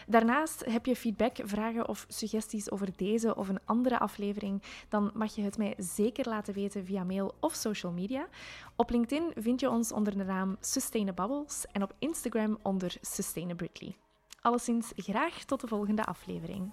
[0.07, 5.35] Daarnaast heb je feedback, vragen of suggesties over deze of een andere aflevering, dan mag
[5.35, 8.27] je het mij zeker laten weten via mail of social media.
[8.75, 13.95] Op LinkedIn vind je ons onder de naam Sustainabubbles en op Instagram onder Sustainabritly.
[14.43, 16.71] Alleszins graag tot de volgende aflevering.